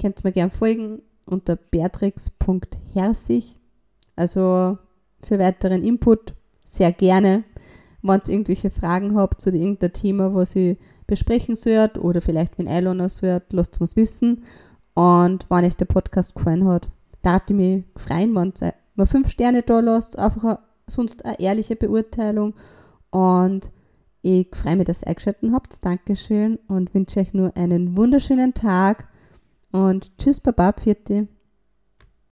Könnt 0.00 0.24
mir 0.24 0.32
gern 0.32 0.50
folgen 0.50 1.02
unter 1.26 1.56
beatrix.herzig. 1.56 3.58
Also 4.16 4.78
für 5.22 5.38
weiteren 5.38 5.82
Input 5.82 6.34
sehr 6.64 6.92
gerne. 6.92 7.44
Wenn 8.02 8.20
ihr 8.26 8.30
irgendwelche 8.30 8.70
Fragen 8.70 9.14
habt 9.14 9.40
zu 9.40 9.50
irgendeinem 9.50 9.92
Thema, 9.92 10.34
was 10.34 10.56
ich 10.56 10.78
besprechen 11.10 11.56
sollt 11.56 11.98
oder 11.98 12.22
vielleicht 12.22 12.56
wenn 12.58 12.68
einladen 12.68 13.06
sollt, 13.08 13.52
lasst 13.52 13.74
es 13.74 13.80
uns 13.80 13.96
wissen. 13.96 14.44
Und 14.94 15.44
wenn 15.50 15.64
euch 15.64 15.76
der 15.76 15.84
Podcast 15.84 16.34
gefallen 16.34 16.66
hat, 16.66 16.88
darf 17.22 17.42
ich 17.48 17.56
mich 17.56 17.84
freuen, 17.96 18.34
wenn 18.34 18.54
ihr 18.62 18.74
mir 18.94 19.06
fünf 19.06 19.28
Sterne 19.28 19.62
da 19.62 19.80
lasst, 19.80 20.18
einfach 20.18 20.44
eine, 20.44 20.58
sonst 20.86 21.24
eine 21.24 21.38
ehrliche 21.40 21.76
Beurteilung. 21.76 22.54
Und 23.10 23.70
ich 24.22 24.48
freue 24.52 24.76
mich, 24.76 24.86
dass 24.86 25.02
ihr 25.02 25.08
eingeschaltet 25.08 25.50
habt. 25.52 25.84
Dankeschön 25.84 26.58
und 26.68 26.94
wünsche 26.94 27.20
euch 27.20 27.34
nur 27.34 27.56
einen 27.56 27.96
wunderschönen 27.96 28.54
Tag. 28.54 29.08
Und 29.72 30.16
tschüss, 30.18 30.40
Baba, 30.40 30.72
Pfiat 30.72 31.28